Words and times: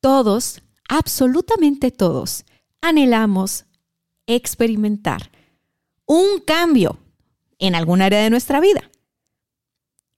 Todos, 0.00 0.62
absolutamente 0.88 1.90
todos, 1.90 2.44
anhelamos 2.80 3.66
experimentar 4.26 5.30
un 6.06 6.40
cambio 6.40 6.98
en 7.58 7.74
algún 7.74 8.00
área 8.00 8.22
de 8.22 8.30
nuestra 8.30 8.60
vida. 8.60 8.90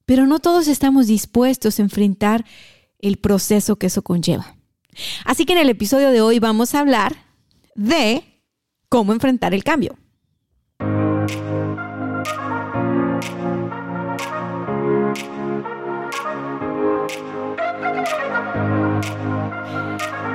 Pero 0.05 0.27
no 0.27 0.39
todos 0.39 0.69
estamos 0.69 1.07
dispuestos 1.07 1.79
a 1.79 1.83
enfrentar 1.83 2.45
el 2.99 3.17
proceso 3.17 3.77
que 3.77 3.87
eso 3.87 4.03
conlleva. 4.03 4.57
Así 5.25 5.47
que 5.47 5.55
en 5.55 5.61
el 5.61 5.71
episodio 5.71 6.11
de 6.11 6.21
hoy 6.21 6.39
vamos 6.39 6.75
a 6.75 6.81
hablar 6.81 7.17
de 7.75 8.43
cómo 8.89 9.13
enfrentar 9.13 9.55
el 9.55 9.65
cambio. 9.65 9.97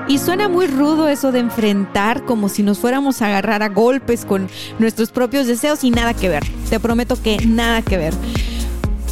Y 0.08 0.20
suena 0.20 0.48
muy 0.48 0.68
rudo 0.68 1.10
eso 1.10 1.32
de 1.32 1.40
enfrentar 1.40 2.26
como 2.26 2.48
si 2.48 2.62
nos 2.62 2.78
fuéramos 2.78 3.22
a 3.22 3.28
agarrar 3.28 3.64
a 3.64 3.70
golpes 3.70 4.24
con 4.24 4.48
nuestros 4.78 5.10
propios 5.10 5.48
deseos 5.48 5.84
y 5.84 5.90
nada 5.90 6.14
que 6.14 6.30
ver. 6.30 6.44
Te 6.70 6.80
prometo 6.80 7.20
que 7.22 7.38
nada 7.46 7.82
que 7.82 7.98
ver. 7.98 8.14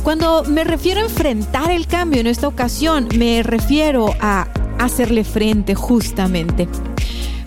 Cuando 0.04 0.44
me 0.44 0.64
refiero 0.64 1.00
a 1.00 1.04
enfrentar 1.04 1.72
el 1.72 1.88
cambio 1.88 2.22
en 2.22 2.28
esta 2.28 2.48
ocasión, 2.48 3.08
me 3.18 3.42
refiero 3.42 4.14
a 4.20 4.48
hacerle 4.78 5.24
frente 5.24 5.74
justamente. 5.74 6.68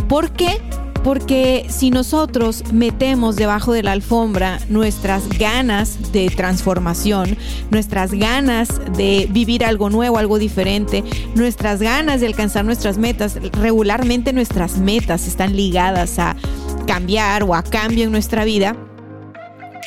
¿Por 0.09 0.31
qué? 0.31 0.61
Porque 1.07 1.67
si 1.69 1.91
nosotros 1.91 2.65
metemos 2.73 3.37
debajo 3.37 3.73
de 3.73 3.85
la 3.85 3.93
alfombra 3.93 4.59
nuestras 4.69 5.29
ganas 5.29 6.11
de 6.11 6.29
transformación, 6.31 7.39
nuestras 7.71 8.11
ganas 8.11 8.69
de 8.97 9.29
vivir 9.31 9.65
algo 9.65 9.89
nuevo, 9.89 10.19
algo 10.19 10.41
diferente, 10.41 11.05
nuestras 11.37 11.79
ganas 11.79 12.21
de 12.21 12.27
alcanzar 12.27 12.65
nuestras 12.65 12.99
metas, 12.99 13.39
regularmente 13.53 14.33
nuestras 14.33 14.79
metas 14.79 15.29
están 15.29 15.55
ligadas 15.55 16.19
a 16.19 16.35
cambiar 16.89 17.45
o 17.45 17.55
a 17.55 17.63
cambio 17.63 18.03
en 18.03 18.11
nuestra 18.11 18.45
vida, 18.45 18.75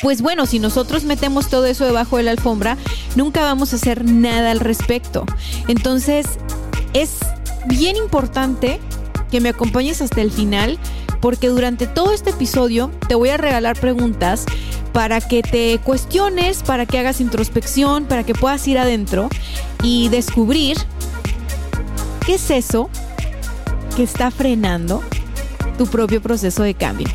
pues 0.01 0.21
bueno, 0.21 0.45
si 0.45 0.59
nosotros 0.59 1.03
metemos 1.03 1.49
todo 1.49 1.65
eso 1.65 1.83
debajo 1.83 2.15
de 2.15 2.23
la 2.23 2.31
alfombra, 2.31 2.77
nunca 3.17 3.41
vamos 3.41 3.73
a 3.73 3.75
hacer 3.75 4.05
nada 4.05 4.51
al 4.51 4.61
respecto. 4.61 5.25
Entonces, 5.67 6.27
es 6.93 7.17
bien 7.67 7.97
importante 7.97 8.79
que 9.29 9.41
me 9.41 9.49
acompañes 9.49 10.01
hasta 10.01 10.21
el 10.21 10.31
final 10.31 10.79
porque 11.21 11.47
durante 11.47 11.87
todo 11.87 12.13
este 12.13 12.31
episodio 12.31 12.91
te 13.07 13.15
voy 13.15 13.29
a 13.29 13.37
regalar 13.37 13.79
preguntas 13.79 14.45
para 14.93 15.21
que 15.21 15.41
te 15.41 15.79
cuestiones, 15.83 16.63
para 16.63 16.85
que 16.85 16.99
hagas 16.99 17.21
introspección, 17.21 18.05
para 18.05 18.23
que 18.23 18.33
puedas 18.33 18.67
ir 18.67 18.77
adentro 18.77 19.29
y 19.83 20.09
descubrir 20.09 20.77
qué 22.25 22.35
es 22.35 22.49
eso 22.49 22.89
que 23.95 24.03
está 24.03 24.31
frenando 24.31 25.03
tu 25.77 25.87
propio 25.87 26.21
proceso 26.21 26.63
de 26.63 26.73
cambio. 26.73 27.07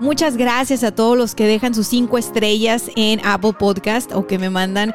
Muchas 0.00 0.36
gracias 0.36 0.84
a 0.84 0.92
todos 0.92 1.18
los 1.18 1.34
que 1.34 1.48
dejan 1.48 1.74
sus 1.74 1.88
cinco 1.88 2.18
estrellas 2.18 2.84
en 2.94 3.20
Apple 3.24 3.54
Podcast 3.58 4.12
o 4.12 4.28
que 4.28 4.38
me 4.38 4.48
mandan 4.48 4.94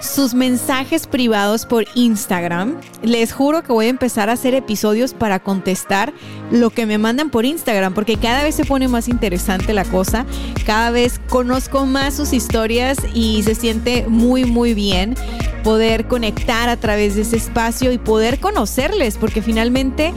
sus 0.00 0.32
mensajes 0.32 1.08
privados 1.08 1.66
por 1.66 1.86
Instagram. 1.96 2.76
Les 3.02 3.32
juro 3.32 3.64
que 3.64 3.72
voy 3.72 3.86
a 3.86 3.88
empezar 3.88 4.30
a 4.30 4.34
hacer 4.34 4.54
episodios 4.54 5.12
para 5.12 5.40
contestar 5.40 6.12
lo 6.52 6.70
que 6.70 6.86
me 6.86 6.98
mandan 6.98 7.30
por 7.30 7.44
Instagram, 7.44 7.94
porque 7.94 8.16
cada 8.16 8.44
vez 8.44 8.54
se 8.54 8.64
pone 8.64 8.86
más 8.86 9.08
interesante 9.08 9.72
la 9.72 9.84
cosa, 9.84 10.24
cada 10.64 10.92
vez 10.92 11.20
conozco 11.28 11.84
más 11.84 12.14
sus 12.14 12.32
historias 12.32 12.98
y 13.12 13.42
se 13.42 13.56
siente 13.56 14.06
muy, 14.06 14.44
muy 14.44 14.72
bien 14.72 15.16
poder 15.64 16.06
conectar 16.06 16.68
a 16.68 16.76
través 16.76 17.16
de 17.16 17.22
ese 17.22 17.38
espacio 17.38 17.90
y 17.90 17.98
poder 17.98 18.38
conocerles, 18.38 19.16
porque 19.16 19.42
finalmente 19.42 20.14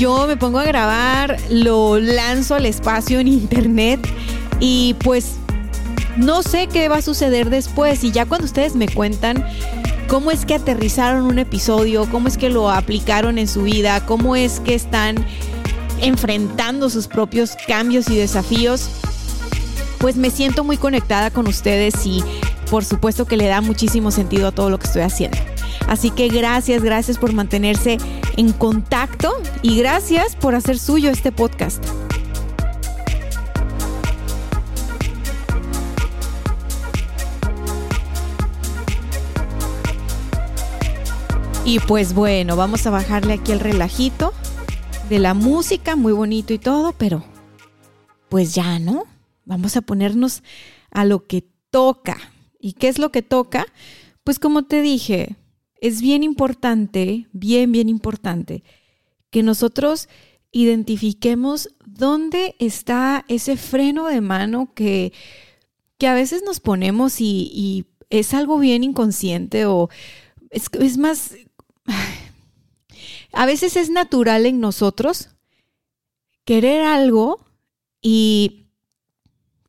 yo 0.00 0.26
me 0.26 0.38
pongo 0.38 0.58
a 0.58 0.64
grabar, 0.64 1.36
lo 1.50 1.98
lanzo 2.00 2.54
al 2.54 2.64
espacio 2.64 3.20
en 3.20 3.28
internet 3.28 4.00
y 4.58 4.94
pues 4.94 5.32
no 6.16 6.42
sé 6.42 6.68
qué 6.68 6.88
va 6.88 6.96
a 6.96 7.02
suceder 7.02 7.50
después 7.50 8.02
y 8.02 8.10
ya 8.10 8.24
cuando 8.24 8.46
ustedes 8.46 8.74
me 8.74 8.88
cuentan 8.88 9.46
cómo 10.08 10.30
es 10.30 10.46
que 10.46 10.54
aterrizaron 10.54 11.24
un 11.24 11.38
episodio, 11.38 12.08
cómo 12.10 12.28
es 12.28 12.38
que 12.38 12.48
lo 12.48 12.70
aplicaron 12.70 13.36
en 13.36 13.46
su 13.46 13.64
vida, 13.64 14.06
cómo 14.06 14.36
es 14.36 14.60
que 14.60 14.74
están 14.74 15.16
enfrentando 16.00 16.88
sus 16.88 17.06
propios 17.06 17.54
cambios 17.68 18.08
y 18.08 18.16
desafíos, 18.16 18.88
pues 19.98 20.16
me 20.16 20.30
siento 20.30 20.64
muy 20.64 20.78
conectada 20.78 21.30
con 21.30 21.46
ustedes 21.46 22.06
y 22.06 22.24
por 22.70 22.86
supuesto 22.86 23.26
que 23.26 23.36
le 23.36 23.48
da 23.48 23.60
muchísimo 23.60 24.10
sentido 24.10 24.48
a 24.48 24.52
todo 24.52 24.70
lo 24.70 24.78
que 24.78 24.86
estoy 24.86 25.02
haciendo. 25.02 25.36
Así 25.86 26.10
que 26.10 26.28
gracias, 26.28 26.82
gracias 26.82 27.18
por 27.18 27.32
mantenerse 27.32 27.98
en 28.36 28.52
contacto 28.52 29.32
y 29.62 29.76
gracias 29.78 30.36
por 30.36 30.54
hacer 30.54 30.78
suyo 30.78 31.10
este 31.10 31.32
podcast. 31.32 31.84
Y 41.64 41.78
pues 41.78 42.14
bueno, 42.14 42.56
vamos 42.56 42.86
a 42.86 42.90
bajarle 42.90 43.34
aquí 43.34 43.52
el 43.52 43.60
relajito 43.60 44.32
de 45.08 45.18
la 45.20 45.34
música, 45.34 45.94
muy 45.94 46.12
bonito 46.12 46.52
y 46.52 46.58
todo, 46.58 46.92
pero 46.92 47.22
pues 48.28 48.54
ya, 48.54 48.78
¿no? 48.78 49.04
Vamos 49.44 49.76
a 49.76 49.80
ponernos 49.80 50.42
a 50.90 51.04
lo 51.04 51.26
que 51.26 51.44
toca. 51.70 52.16
¿Y 52.58 52.72
qué 52.72 52.88
es 52.88 52.98
lo 52.98 53.12
que 53.12 53.22
toca? 53.22 53.66
Pues 54.24 54.38
como 54.38 54.64
te 54.64 54.82
dije, 54.82 55.36
es 55.80 56.00
bien 56.00 56.22
importante, 56.22 57.26
bien, 57.32 57.72
bien 57.72 57.88
importante, 57.88 58.62
que 59.30 59.42
nosotros 59.42 60.08
identifiquemos 60.52 61.70
dónde 61.86 62.56
está 62.58 63.24
ese 63.28 63.56
freno 63.56 64.06
de 64.06 64.20
mano 64.20 64.72
que, 64.74 65.12
que 65.98 66.06
a 66.06 66.14
veces 66.14 66.42
nos 66.44 66.60
ponemos 66.60 67.20
y, 67.20 67.86
es 68.10 68.34
algo 68.34 68.58
bien 68.58 68.82
inconsciente 68.82 69.66
o 69.66 69.88
es, 70.50 70.64
es 70.80 70.98
más, 70.98 71.36
a 73.32 73.46
veces 73.46 73.76
es 73.76 73.88
natural 73.88 74.46
en 74.46 74.58
nosotros 74.58 75.28
querer 76.44 76.82
algo 76.82 77.46
y 78.02 78.66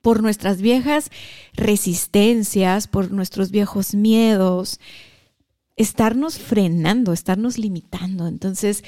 por 0.01 0.23
nuestras 0.23 0.59
viejas 0.59 1.11
resistencias, 1.53 2.87
por 2.87 3.11
nuestros 3.11 3.51
viejos 3.51 3.93
miedos, 3.93 4.79
estarnos 5.81 6.37
frenando, 6.37 7.11
estarnos 7.11 7.57
limitando. 7.57 8.27
Entonces, 8.27 8.83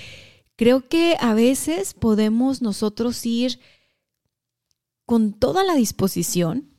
creo 0.55 0.87
que 0.87 1.17
a 1.19 1.33
veces 1.33 1.93
podemos 1.95 2.61
nosotros 2.61 3.25
ir 3.25 3.59
con 5.05 5.33
toda 5.33 5.63
la 5.63 5.73
disposición, 5.73 6.69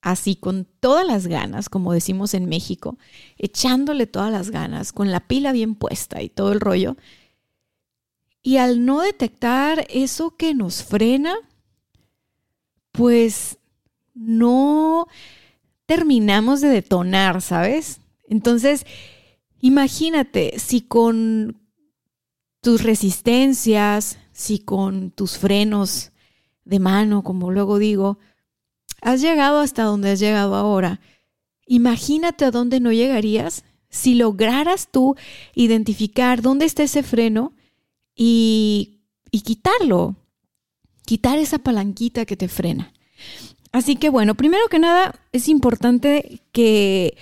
así 0.00 0.34
con 0.34 0.64
todas 0.80 1.06
las 1.06 1.26
ganas, 1.26 1.68
como 1.68 1.92
decimos 1.92 2.32
en 2.32 2.46
México, 2.46 2.98
echándole 3.36 4.06
todas 4.06 4.32
las 4.32 4.50
ganas, 4.50 4.92
con 4.92 5.10
la 5.10 5.28
pila 5.28 5.52
bien 5.52 5.74
puesta 5.74 6.22
y 6.22 6.30
todo 6.30 6.52
el 6.52 6.60
rollo. 6.60 6.96
Y 8.42 8.56
al 8.56 8.84
no 8.84 9.02
detectar 9.02 9.86
eso 9.90 10.36
que 10.36 10.54
nos 10.54 10.82
frena, 10.82 11.34
pues 12.92 13.58
no 14.14 15.06
terminamos 15.86 16.60
de 16.62 16.68
detonar, 16.68 17.42
¿sabes? 17.42 18.01
Entonces, 18.32 18.86
imagínate 19.60 20.58
si 20.58 20.80
con 20.80 21.60
tus 22.62 22.82
resistencias, 22.82 24.18
si 24.32 24.58
con 24.58 25.10
tus 25.10 25.36
frenos 25.36 26.12
de 26.64 26.78
mano, 26.78 27.22
como 27.22 27.50
luego 27.50 27.78
digo, 27.78 28.18
has 29.02 29.20
llegado 29.20 29.60
hasta 29.60 29.82
donde 29.82 30.12
has 30.12 30.18
llegado 30.18 30.54
ahora. 30.54 31.00
Imagínate 31.66 32.46
a 32.46 32.50
dónde 32.50 32.80
no 32.80 32.90
llegarías 32.90 33.64
si 33.90 34.14
lograras 34.14 34.88
tú 34.90 35.14
identificar 35.54 36.40
dónde 36.40 36.64
está 36.64 36.84
ese 36.84 37.02
freno 37.02 37.52
y, 38.16 39.02
y 39.30 39.42
quitarlo, 39.42 40.16
quitar 41.04 41.38
esa 41.38 41.58
palanquita 41.58 42.24
que 42.24 42.38
te 42.38 42.48
frena. 42.48 42.94
Así 43.72 43.96
que 43.96 44.08
bueno, 44.08 44.34
primero 44.34 44.68
que 44.70 44.78
nada 44.78 45.20
es 45.32 45.48
importante 45.48 46.40
que 46.52 47.18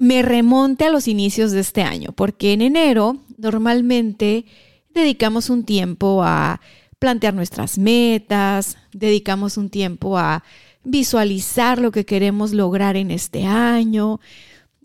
me 0.00 0.22
remonte 0.22 0.86
a 0.86 0.90
los 0.90 1.08
inicios 1.08 1.52
de 1.52 1.60
este 1.60 1.82
año, 1.82 2.12
porque 2.12 2.54
en 2.54 2.62
enero 2.62 3.18
normalmente 3.36 4.46
dedicamos 4.94 5.50
un 5.50 5.64
tiempo 5.64 6.22
a 6.24 6.62
plantear 6.98 7.34
nuestras 7.34 7.76
metas, 7.76 8.78
dedicamos 8.92 9.58
un 9.58 9.68
tiempo 9.68 10.16
a 10.16 10.42
visualizar 10.84 11.78
lo 11.78 11.92
que 11.92 12.06
queremos 12.06 12.54
lograr 12.54 12.96
en 12.96 13.10
este 13.10 13.44
año. 13.44 14.20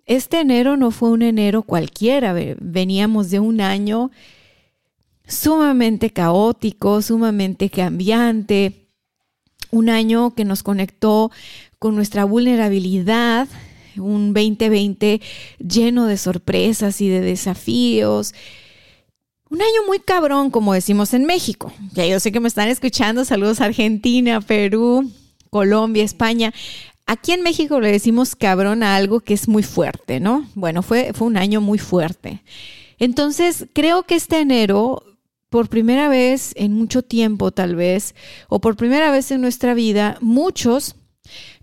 Este 0.06 0.42
enero 0.42 0.76
no 0.76 0.92
fue 0.92 1.12
un 1.12 1.22
enero 1.22 1.64
cualquiera, 1.64 2.36
veníamos 2.60 3.30
de 3.30 3.40
un 3.40 3.62
año 3.62 4.12
sumamente 5.26 6.10
caótico, 6.10 7.02
sumamente 7.02 7.70
cambiante, 7.70 8.90
un 9.72 9.90
año 9.90 10.36
que 10.36 10.44
nos 10.44 10.62
conectó 10.62 11.32
con 11.80 11.96
nuestra 11.96 12.26
vulnerabilidad, 12.26 13.48
un 13.98 14.34
2020 14.34 15.22
lleno 15.60 16.06
de 16.06 16.18
sorpresas 16.18 17.02
y 17.02 17.10
de 17.10 17.22
desafíos. 17.22 18.34
Un 19.50 19.62
año 19.62 19.86
muy 19.88 20.00
cabrón, 20.00 20.50
como 20.50 20.74
decimos 20.74 21.14
en 21.14 21.26
México. 21.26 21.72
Ya 21.94 22.06
yo 22.06 22.20
sé 22.20 22.32
que 22.32 22.40
me 22.40 22.48
están 22.48 22.68
escuchando. 22.68 23.26
Saludos 23.26 23.62
a 23.62 23.66
Argentina, 23.66 24.42
Perú, 24.42 25.12
Colombia, 25.50 26.04
España. 26.04 26.54
Aquí 27.06 27.32
en 27.32 27.44
México 27.44 27.80
le 27.80 27.92
decimos 27.92 28.36
cabrón 28.36 28.82
a 28.82 28.96
algo 28.96 29.20
que 29.20 29.36
es 29.36 29.48
muy 29.48 29.62
fuerte, 29.62 30.20
¿no? 30.20 30.50
Bueno, 30.56 30.82
fue, 30.82 31.14
fue 31.14 31.28
un 31.28 31.38
año 31.38 31.62
muy 31.62 31.78
fuerte. 31.78 32.42
Entonces, 32.98 33.68
creo 33.74 34.04
que 34.04 34.16
este 34.16 34.40
enero, 34.40 35.04
por 35.50 35.70
primera 35.70 36.10
vez 36.10 36.54
en 36.56 36.74
mucho 36.74 37.04
tiempo 37.04 37.52
tal 37.52 37.76
vez, 37.76 38.16
o 38.50 38.60
por 38.60 38.76
primera 38.76 39.12
vez 39.12 39.30
en 39.32 39.42
nuestra 39.42 39.76
vida, 39.76 40.18
muchos 40.22 40.96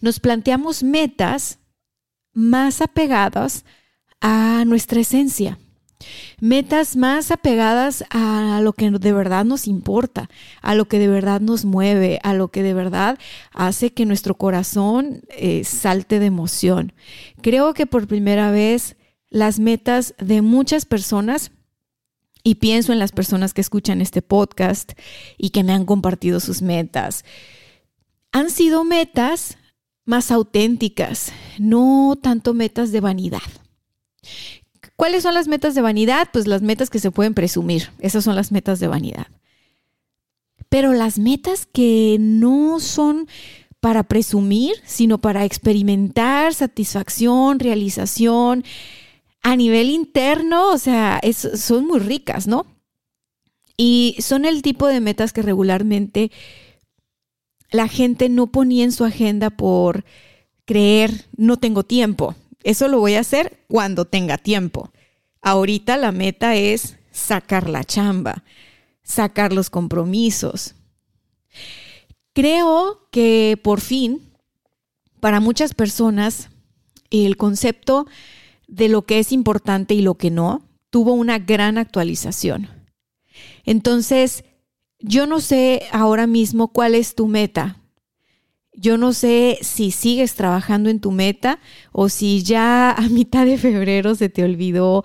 nos 0.01 0.21
planteamos 0.21 0.83
metas 0.83 1.59
más 2.33 2.81
apegadas 2.81 3.65
a 4.21 4.65
nuestra 4.67 5.01
esencia. 5.01 5.59
Metas 6.41 6.97
más 6.97 7.31
apegadas 7.31 8.05
a 8.11 8.61
lo 8.63 8.73
que 8.73 8.91
de 8.91 9.13
verdad 9.13 9.45
nos 9.45 9.69
importa, 9.69 10.29
a 10.61 10.75
lo 10.75 10.87
que 10.87 10.99
de 10.99 11.07
verdad 11.07 11.41
nos 11.41 11.65
mueve, 11.65 12.19
a 12.25 12.35
lo 12.35 12.49
que 12.49 12.63
de 12.63 12.75
verdad 12.75 13.19
hace 13.53 13.93
que 13.93 14.07
nuestro 14.07 14.37
corazón 14.37 15.23
eh, 15.31 15.63
salte 15.65 16.19
de 16.19 16.27
emoción. 16.27 16.93
Creo 17.41 17.73
que 17.75 17.87
por 17.87 18.09
primera 18.09 18.51
vez 18.51 18.97
las 19.31 19.61
metas 19.61 20.15
de 20.19 20.43
muchas 20.43 20.85
personas, 20.85 21.53
y 22.45 22.57
pienso 22.57 22.93
en 22.93 22.99
las 22.99 23.13
personas 23.13 23.55
que 23.55 23.61
escuchan 23.61 24.01
este 24.01 24.21
podcast 24.21 24.93
y 25.39 25.51
que 25.51 25.63
me 25.63 25.73
han 25.73 25.85
compartido 25.85 26.41
sus 26.41 26.61
metas, 26.61 27.25
han 28.33 28.51
sido 28.51 28.83
metas 28.85 29.59
más 30.05 30.31
auténticas, 30.31 31.33
no 31.59 32.19
tanto 32.21 32.55
metas 32.55 32.93
de 32.93 33.01
vanidad. 33.01 33.43
¿Cuáles 34.97 35.23
son 35.23 35.35
las 35.35 35.49
metas 35.49 35.75
de 35.75 35.81
vanidad? 35.81 36.29
Pues 36.33 36.47
las 36.47 36.63
metas 36.63 36.91
que 36.91 36.99
se 36.99 37.11
pueden 37.11 37.35
presumir. 37.35 37.91
Esas 37.99 38.25
son 38.25 38.37
las 38.37 38.53
metas 38.53 38.79
de 38.81 38.89
vanidad. 38.89 39.27
Pero 40.69 40.93
las 40.93 41.19
metas 41.19 41.67
que 41.67 42.17
no 42.21 42.81
son 42.81 43.29
para 43.81 44.05
presumir, 44.05 44.75
sino 44.85 45.19
para 45.19 45.45
experimentar 45.45 46.55
satisfacción, 46.55 47.59
realización 47.59 48.65
a 49.43 49.57
nivel 49.57 49.91
interno, 49.91 50.71
o 50.71 50.79
sea, 50.79 51.21
son 51.33 51.87
muy 51.87 51.99
ricas, 51.99 52.47
¿no? 52.47 52.65
Y 53.77 54.17
son 54.21 54.45
el 54.45 54.63
tipo 54.63 54.87
de 54.87 55.01
metas 55.01 55.33
que 55.33 55.43
regularmente 55.43 56.31
la 57.73 57.89
gente 57.89 58.29
no 58.29 58.49
ponía 58.49 58.85
en 58.85 58.93
su 58.93 59.05
agenda 59.05 59.51
por 59.51 60.05
creer, 60.65 61.27
no 61.37 61.57
tengo 61.57 61.83
tiempo. 61.83 62.37
Eso 62.63 62.87
lo 62.89 63.01
voy 63.01 63.15
a 63.15 63.21
hacer 63.21 63.65
cuando 63.69 64.05
tenga 64.05 64.39
tiempo. 64.39 64.93
Ahorita 65.41 65.97
la 65.97 66.13
meta 66.13 66.55
es 66.55 66.97
sacar 67.11 67.69
la 67.69 67.83
chamba, 67.83 68.45
sacar 69.03 69.53
los 69.53 69.71
compromisos. 69.71 70.75
Creo 72.33 73.09
que 73.11 73.59
por 73.63 73.81
fin, 73.81 74.33
para 75.21 75.41
muchas 75.41 75.75
personas, 75.75 76.51
el 77.11 77.37
concepto 77.37 78.07
de 78.69 78.89
lo 78.89 79.03
que 79.03 79.19
es 79.19 79.33
importante 79.33 79.95
y 79.95 80.03
lo 80.03 80.15
que 80.15 80.31
no 80.31 80.63
tuvo 80.91 81.13
una 81.13 81.39
gran 81.39 81.79
actualización. 81.79 82.69
Entonces, 83.65 84.45
yo 85.03 85.27
no 85.27 85.41
sé 85.41 85.83
ahora 85.93 86.27
mismo 86.27 86.69
cuál 86.69 86.95
es 86.95 87.15
tu 87.15 87.27
meta. 87.27 87.79
Yo 88.75 88.97
no 88.97 89.13
sé 89.13 89.59
si 89.61 89.91
sigues 89.91 90.35
trabajando 90.35 90.89
en 90.89 91.01
tu 91.01 91.11
meta 91.11 91.59
o 91.93 92.09
si 92.09 92.43
ya 92.43 92.93
a 92.93 93.03
mitad 93.11 93.45
de 93.45 93.59
febrero 93.59 94.15
se 94.15 94.29
te 94.29 94.45
olvidó 94.45 95.05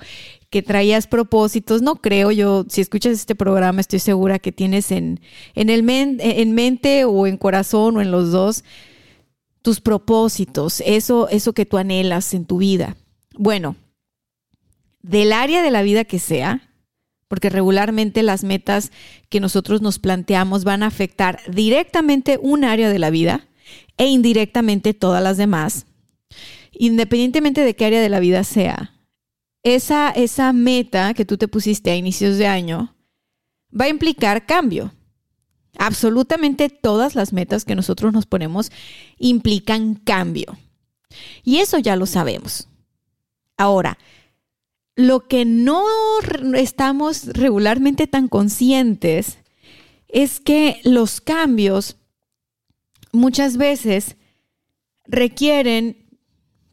que 0.49 0.61
traías 0.61 1.07
propósitos. 1.07 1.81
No 1.81 1.97
creo, 1.97 2.31
yo 2.31 2.65
si 2.69 2.81
escuchas 2.81 3.13
este 3.13 3.35
programa 3.35 3.81
estoy 3.81 3.99
segura 3.99 4.39
que 4.39 4.51
tienes 4.51 4.91
en, 4.91 5.19
en, 5.53 5.69
el 5.69 5.87
en 5.89 6.51
mente 6.53 7.03
o 7.03 7.27
en 7.27 7.37
corazón 7.37 7.97
o 7.97 8.01
en 8.01 8.11
los 8.11 8.31
dos 8.31 8.63
tus 9.61 9.81
propósitos, 9.81 10.81
eso, 10.85 11.27
eso 11.27 11.51
que 11.51 11.65
tú 11.65 11.77
anhelas 11.77 12.33
en 12.33 12.45
tu 12.45 12.59
vida. 12.59 12.95
Bueno, 13.35 13.75
del 15.01 15.33
área 15.33 15.61
de 15.61 15.71
la 15.71 15.81
vida 15.81 16.05
que 16.05 16.19
sea, 16.19 16.69
porque 17.27 17.49
regularmente 17.49 18.23
las 18.23 18.43
metas 18.43 18.91
que 19.29 19.39
nosotros 19.39 19.81
nos 19.81 19.99
planteamos 19.99 20.63
van 20.63 20.83
a 20.83 20.87
afectar 20.87 21.39
directamente 21.49 22.39
un 22.41 22.63
área 22.63 22.89
de 22.89 22.99
la 22.99 23.09
vida 23.09 23.47
e 23.97 24.07
indirectamente 24.07 24.93
todas 24.93 25.21
las 25.21 25.37
demás, 25.37 25.85
independientemente 26.71 27.61
de 27.61 27.75
qué 27.75 27.85
área 27.85 28.01
de 28.01 28.09
la 28.09 28.19
vida 28.19 28.43
sea. 28.43 28.93
Esa, 29.63 30.11
esa 30.11 30.53
meta 30.53 31.13
que 31.13 31.25
tú 31.25 31.37
te 31.37 31.47
pusiste 31.47 31.91
a 31.91 31.95
inicios 31.95 32.37
de 32.37 32.47
año 32.47 32.95
va 33.77 33.85
a 33.85 33.89
implicar 33.89 34.45
cambio. 34.45 34.93
Absolutamente 35.77 36.69
todas 36.69 37.15
las 37.15 37.33
metas 37.33 37.65
que 37.65 37.75
nosotros 37.75 38.13
nos 38.13 38.25
ponemos 38.25 38.71
implican 39.17 39.95
cambio. 39.95 40.57
Y 41.43 41.57
eso 41.57 41.77
ya 41.79 41.95
lo 41.95 42.05
sabemos. 42.05 42.67
Ahora, 43.57 43.97
lo 44.97 45.27
que 45.27 45.45
no 45.45 45.85
estamos 46.55 47.27
regularmente 47.27 48.07
tan 48.07 48.27
conscientes 48.27 49.37
es 50.07 50.39
que 50.39 50.81
los 50.83 51.21
cambios 51.21 51.97
muchas 53.11 53.57
veces 53.57 54.17
requieren 55.05 56.09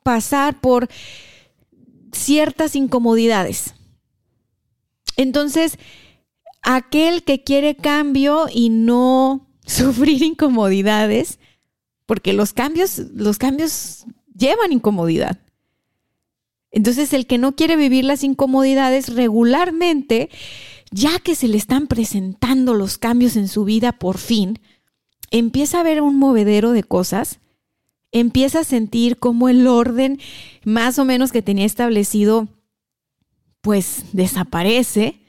pasar 0.02 0.62
por 0.62 0.88
ciertas 2.12 2.74
incomodidades. 2.76 3.74
Entonces, 5.16 5.78
aquel 6.62 7.24
que 7.24 7.44
quiere 7.44 7.76
cambio 7.76 8.46
y 8.50 8.70
no 8.70 9.46
sufrir 9.66 10.22
incomodidades, 10.22 11.38
porque 12.06 12.32
los 12.32 12.54
cambios, 12.54 12.98
los 13.14 13.36
cambios 13.36 14.06
llevan 14.34 14.72
incomodidad. 14.72 15.43
Entonces, 16.74 17.12
el 17.12 17.28
que 17.28 17.38
no 17.38 17.54
quiere 17.54 17.76
vivir 17.76 18.04
las 18.04 18.24
incomodidades 18.24 19.14
regularmente, 19.14 20.28
ya 20.90 21.20
que 21.20 21.36
se 21.36 21.46
le 21.46 21.56
están 21.56 21.86
presentando 21.86 22.74
los 22.74 22.98
cambios 22.98 23.36
en 23.36 23.46
su 23.46 23.64
vida 23.64 23.92
por 23.92 24.18
fin, 24.18 24.58
empieza 25.30 25.78
a 25.78 25.84
ver 25.84 26.02
un 26.02 26.18
movedero 26.18 26.72
de 26.72 26.82
cosas, 26.82 27.38
empieza 28.10 28.60
a 28.60 28.64
sentir 28.64 29.18
como 29.18 29.48
el 29.48 29.68
orden 29.68 30.18
más 30.64 30.98
o 30.98 31.04
menos 31.04 31.30
que 31.30 31.42
tenía 31.42 31.64
establecido, 31.64 32.48
pues 33.60 34.06
desaparece, 34.12 35.20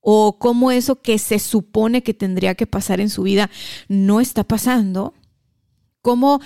o 0.00 0.38
cómo 0.38 0.70
eso 0.70 1.00
que 1.00 1.18
se 1.18 1.38
supone 1.38 2.02
que 2.02 2.12
tendría 2.12 2.54
que 2.54 2.66
pasar 2.66 3.00
en 3.00 3.08
su 3.08 3.22
vida 3.22 3.48
no 3.88 4.20
está 4.20 4.44
pasando, 4.44 5.14
como 6.02 6.42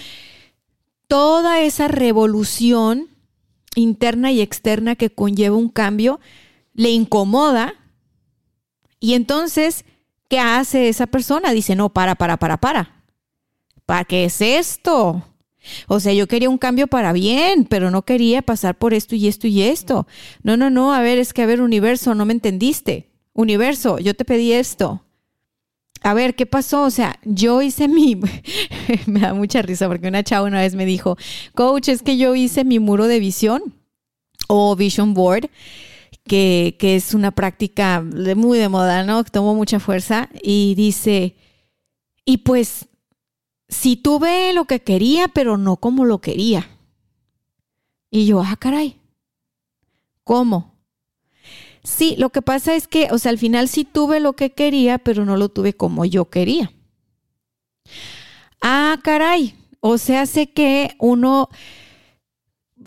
toda 1.08 1.60
esa 1.60 1.88
revolución 1.88 3.11
interna 3.74 4.32
y 4.32 4.40
externa 4.40 4.96
que 4.96 5.10
conlleva 5.10 5.56
un 5.56 5.68
cambio 5.68 6.20
le 6.74 6.90
incomoda 6.90 7.74
y 9.02 9.14
entonces, 9.14 9.84
¿qué 10.28 10.38
hace 10.38 10.88
esa 10.88 11.08
persona? 11.08 11.50
Dice, 11.52 11.74
no, 11.74 11.92
para, 11.92 12.14
para, 12.14 12.36
para, 12.36 12.58
para. 12.58 13.02
¿Para 13.84 14.04
qué 14.04 14.24
es 14.26 14.40
esto? 14.40 15.24
O 15.88 15.98
sea, 15.98 16.12
yo 16.12 16.28
quería 16.28 16.48
un 16.48 16.56
cambio 16.56 16.86
para 16.86 17.12
bien, 17.12 17.64
pero 17.64 17.90
no 17.90 18.02
quería 18.02 18.42
pasar 18.42 18.78
por 18.78 18.94
esto 18.94 19.16
y 19.16 19.26
esto 19.26 19.48
y 19.48 19.62
esto. 19.62 20.06
No, 20.44 20.56
no, 20.56 20.70
no, 20.70 20.94
a 20.94 21.00
ver, 21.00 21.18
es 21.18 21.32
que 21.32 21.42
a 21.42 21.46
ver, 21.46 21.60
universo, 21.60 22.14
no 22.14 22.24
me 22.24 22.32
entendiste. 22.32 23.10
Universo, 23.32 23.98
yo 23.98 24.14
te 24.14 24.24
pedí 24.24 24.52
esto. 24.52 25.02
A 26.02 26.14
ver, 26.14 26.34
¿qué 26.34 26.46
pasó? 26.46 26.82
O 26.82 26.90
sea, 26.90 27.18
yo 27.24 27.62
hice 27.62 27.88
mi... 27.88 28.16
me 29.06 29.20
da 29.20 29.34
mucha 29.34 29.62
risa 29.62 29.88
porque 29.88 30.08
una 30.08 30.22
chava 30.22 30.46
una 30.46 30.60
vez 30.60 30.74
me 30.74 30.84
dijo, 30.84 31.16
coach, 31.54 31.88
es 31.88 32.02
que 32.02 32.16
yo 32.16 32.34
hice 32.34 32.64
mi 32.64 32.78
muro 32.78 33.06
de 33.06 33.20
visión 33.20 33.74
o 34.48 34.74
vision 34.76 35.14
board, 35.14 35.48
que, 36.24 36.76
que 36.78 36.96
es 36.96 37.14
una 37.14 37.30
práctica 37.30 38.02
muy 38.02 38.58
de 38.58 38.68
moda, 38.68 39.04
¿no? 39.04 39.22
Que 39.24 39.30
tomó 39.30 39.54
mucha 39.54 39.80
fuerza 39.80 40.28
y 40.42 40.74
dice, 40.74 41.36
y 42.24 42.38
pues 42.38 42.88
si 43.68 43.96
tuve 43.96 44.52
lo 44.52 44.66
que 44.66 44.80
quería, 44.82 45.28
pero 45.28 45.56
no 45.56 45.76
como 45.76 46.04
lo 46.04 46.20
quería. 46.20 46.68
Y 48.10 48.26
yo, 48.26 48.42
ah, 48.42 48.56
caray, 48.58 49.00
¿cómo? 50.24 50.71
Sí, 51.84 52.14
lo 52.16 52.30
que 52.30 52.42
pasa 52.42 52.74
es 52.74 52.86
que, 52.86 53.08
o 53.10 53.18
sea, 53.18 53.30
al 53.30 53.38
final 53.38 53.68
sí 53.68 53.84
tuve 53.84 54.20
lo 54.20 54.34
que 54.34 54.52
quería, 54.52 54.98
pero 54.98 55.24
no 55.24 55.36
lo 55.36 55.48
tuve 55.48 55.74
como 55.74 56.04
yo 56.04 56.30
quería. 56.30 56.72
Ah, 58.60 58.98
caray, 59.02 59.54
o 59.80 59.98
sea, 59.98 60.26
sé 60.26 60.52
que 60.52 60.94
uno, 60.98 61.48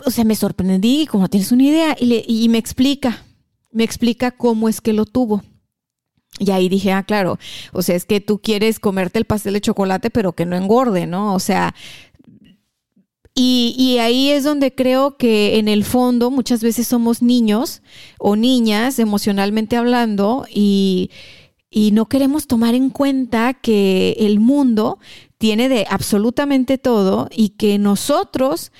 o 0.04 0.10
sea, 0.10 0.24
me 0.24 0.34
sorprendí, 0.34 1.06
como 1.06 1.28
tienes 1.28 1.52
una 1.52 1.64
idea, 1.64 1.96
y, 1.98 2.24
y 2.26 2.48
me 2.48 2.58
explica, 2.58 3.24
me 3.72 3.84
explica 3.84 4.30
cómo 4.30 4.68
es 4.68 4.80
que 4.80 4.92
lo 4.92 5.04
tuvo. 5.04 5.42
Y 6.38 6.50
ahí 6.50 6.68
dije, 6.68 6.92
ah, 6.92 7.02
claro, 7.02 7.38
o 7.72 7.80
sea, 7.80 7.96
es 7.96 8.04
que 8.04 8.20
tú 8.20 8.40
quieres 8.40 8.78
comerte 8.78 9.18
el 9.18 9.24
pastel 9.24 9.54
de 9.54 9.62
chocolate, 9.62 10.10
pero 10.10 10.34
que 10.34 10.44
no 10.44 10.54
engorde, 10.56 11.06
¿no? 11.06 11.34
O 11.34 11.40
sea, 11.40 11.74
y, 13.38 13.98
ahí 13.98 14.30
es 14.30 14.44
donde 14.44 14.74
creo 14.74 15.18
que 15.18 15.58
en 15.58 15.68
el 15.68 15.84
fondo 15.84 16.30
muchas 16.30 16.62
veces 16.62 16.88
somos 16.88 17.20
niños 17.20 17.82
o 18.18 18.34
niñas 18.34 18.98
emocionalmente 18.98 19.76
hablando 19.76 20.46
y, 20.48 21.10
y 21.68 21.90
no 21.90 22.06
queremos 22.06 22.46
tomar 22.46 22.74
en 22.74 22.88
cuenta 22.88 23.52
que 23.52 24.16
el 24.20 24.40
mundo 24.40 24.98
tiene 25.36 25.68
de 25.68 25.86
absolutamente 25.90 26.78
todo 26.78 27.28
y 27.30 27.50
que 27.50 27.78
nosotros 27.78 28.72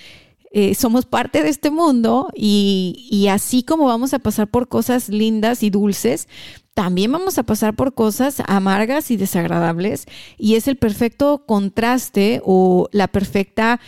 eh, 0.53 0.75
somos 0.75 1.05
parte 1.05 1.43
de 1.43 1.51
este 1.51 1.71
mundo 1.71 2.31
y, 2.35 3.09
y 3.11 3.29
así 3.29 3.63
como 3.63 3.85
vamos 3.85 4.15
a 4.15 4.21
pasar 4.21 4.49
por 4.49 4.69
cosas 4.69 5.11
lindas 5.11 5.63
y 5.63 5.69
dulces, 5.69 6.29
también 6.73 7.13
vamos 7.13 7.37
a 7.37 7.43
pasar 7.43 7.75
por 7.77 7.93
cosas 7.93 8.43
amargas 8.47 9.11
y 9.11 9.19
desagradables 9.19 10.07
y 10.39 10.55
es 10.55 10.67
el 10.67 10.77
perfecto 10.77 11.45
contraste 11.47 12.41
o 12.43 12.89
la 12.91 13.09
perfecta 13.09 13.81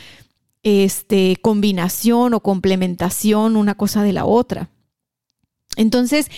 este, 0.63 1.37
combinación 1.41 2.35
o 2.35 2.41
complementación 2.41 3.57
una 3.57 3.75
cosa 3.75 4.03
de 4.03 4.13
la 4.13 4.25
otra. 4.25 4.71
Entonces, 5.77 6.31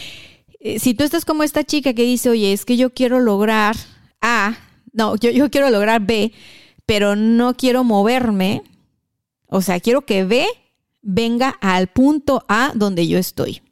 eh, 0.61 0.79
si 0.79 0.95
tú 0.95 1.05
estás 1.05 1.25
como 1.25 1.43
esta 1.43 1.65
chica 1.65 1.95
que 1.95 2.03
dice, 2.03 2.29
oye, 2.31 2.53
es 2.53 2.65
que 2.65 2.77
yo 2.77 2.93
quiero 2.93 3.21
lograr 3.21 3.77
A, 4.21 4.57
no, 4.93 5.17
yo, 5.17 5.31
yo 5.31 5.51
quiero 5.51 5.71
lograr 5.71 6.03
B, 6.05 6.33
pero 6.87 7.17
no 7.17 7.57
quiero 7.57 7.85
moverme, 7.85 8.63
o 9.47 9.63
sea, 9.63 9.81
quiero 9.81 10.03
que 10.03 10.25
B 10.25 10.47
venga 11.03 11.51
al 11.61 11.89
punto 11.89 12.45
A 12.49 12.73
donde 12.75 13.09
yo 13.09 13.19
estoy. 13.19 13.63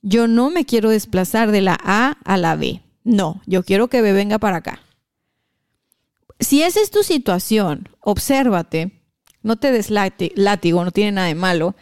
Yo 0.00 0.26
no 0.26 0.50
me 0.50 0.64
quiero 0.64 0.90
desplazar 0.90 1.52
de 1.52 1.60
la 1.60 1.78
A 1.80 2.18
a 2.24 2.36
la 2.36 2.56
B. 2.56 2.82
No, 3.04 3.40
yo 3.46 3.62
quiero 3.62 3.88
que 3.88 4.02
B 4.02 4.12
venga 4.12 4.38
para 4.38 4.58
acá. 4.58 4.80
Si 6.40 6.62
esa 6.62 6.80
es 6.80 6.90
tu 6.90 7.02
situación, 7.04 7.88
obsérvate, 8.00 9.01
no 9.42 9.56
te 9.56 9.72
des 9.72 9.90
látigo, 9.90 10.84
no 10.84 10.90
tiene 10.90 11.12
nada 11.12 11.28
de 11.28 11.34
malo. 11.34 11.74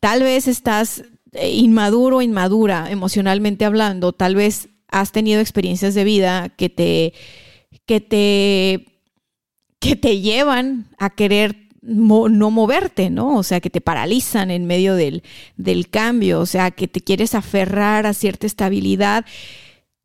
Tal 0.00 0.22
vez 0.22 0.48
estás 0.48 1.04
eh, 1.32 1.50
inmaduro 1.50 2.18
o 2.18 2.22
inmadura 2.22 2.90
emocionalmente 2.90 3.64
hablando, 3.64 4.12
tal 4.12 4.34
vez 4.34 4.68
has 4.88 5.12
tenido 5.12 5.40
experiencias 5.40 5.94
de 5.94 6.04
vida 6.04 6.48
que 6.48 6.68
te, 6.68 7.12
que 7.86 8.00
te, 8.00 8.86
que 9.78 9.96
te 9.96 10.20
llevan 10.20 10.88
a 10.98 11.10
querer 11.10 11.68
no 11.82 12.50
moverte, 12.50 13.08
¿no? 13.10 13.36
O 13.36 13.42
sea, 13.42 13.60
que 13.60 13.70
te 13.70 13.80
paralizan 13.80 14.50
en 14.50 14.66
medio 14.66 14.94
del, 14.94 15.22
del 15.56 15.88
cambio, 15.88 16.40
o 16.40 16.46
sea, 16.46 16.70
que 16.70 16.88
te 16.88 17.00
quieres 17.00 17.34
aferrar 17.34 18.06
a 18.06 18.12
cierta 18.12 18.46
estabilidad, 18.46 19.24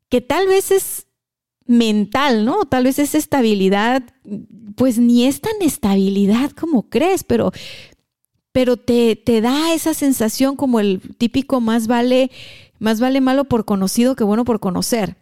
que 0.08 0.20
tal 0.20 0.46
vez 0.46 0.70
es 0.70 1.05
mental, 1.66 2.44
¿no? 2.44 2.64
Tal 2.64 2.84
vez 2.84 2.98
esa 2.98 3.18
estabilidad, 3.18 4.02
pues 4.76 4.98
ni 4.98 5.24
es 5.24 5.40
tan 5.40 5.54
estabilidad 5.60 6.50
como 6.52 6.88
crees, 6.88 7.24
pero, 7.24 7.52
pero 8.52 8.76
te, 8.76 9.16
te 9.16 9.40
da 9.40 9.72
esa 9.74 9.94
sensación 9.94 10.56
como 10.56 10.80
el 10.80 11.00
típico 11.18 11.60
más 11.60 11.86
vale, 11.86 12.30
más 12.78 13.00
vale 13.00 13.20
malo 13.20 13.44
por 13.44 13.64
conocido 13.64 14.16
que 14.16 14.24
bueno 14.24 14.44
por 14.44 14.60
conocer. 14.60 15.16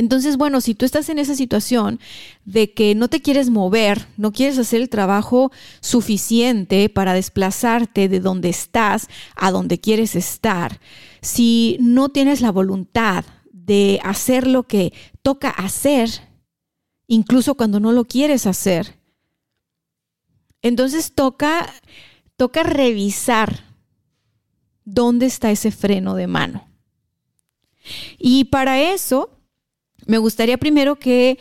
Entonces, 0.00 0.38
bueno, 0.38 0.62
si 0.62 0.74
tú 0.74 0.86
estás 0.86 1.10
en 1.10 1.18
esa 1.18 1.34
situación 1.34 2.00
de 2.46 2.72
que 2.72 2.94
no 2.94 3.08
te 3.08 3.20
quieres 3.20 3.50
mover, 3.50 4.06
no 4.16 4.32
quieres 4.32 4.58
hacer 4.58 4.80
el 4.80 4.88
trabajo 4.88 5.52
suficiente 5.82 6.88
para 6.88 7.12
desplazarte 7.12 8.08
de 8.08 8.18
donde 8.18 8.48
estás 8.48 9.08
a 9.36 9.50
donde 9.50 9.78
quieres 9.78 10.16
estar, 10.16 10.80
si 11.20 11.76
no 11.80 12.08
tienes 12.08 12.40
la 12.40 12.50
voluntad 12.50 13.26
de 13.70 14.00
hacer 14.02 14.48
lo 14.48 14.64
que 14.64 14.92
toca 15.22 15.48
hacer, 15.48 16.10
incluso 17.06 17.54
cuando 17.54 17.78
no 17.78 17.92
lo 17.92 18.04
quieres 18.04 18.44
hacer, 18.48 18.96
entonces 20.60 21.12
toca, 21.14 21.72
toca 22.36 22.64
revisar 22.64 23.64
dónde 24.84 25.26
está 25.26 25.52
ese 25.52 25.70
freno 25.70 26.16
de 26.16 26.26
mano. 26.26 26.66
Y 28.18 28.46
para 28.46 28.80
eso 28.80 29.30
me 30.04 30.18
gustaría 30.18 30.58
primero 30.58 30.96
que 30.96 31.38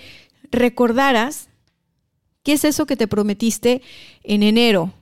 recordaras 0.51 1.49
qué 2.43 2.53
es 2.53 2.63
eso 2.63 2.85
que 2.85 2.95
te 2.95 3.07
prometiste 3.07 3.81
en 4.21 4.43
enero. 4.43 4.93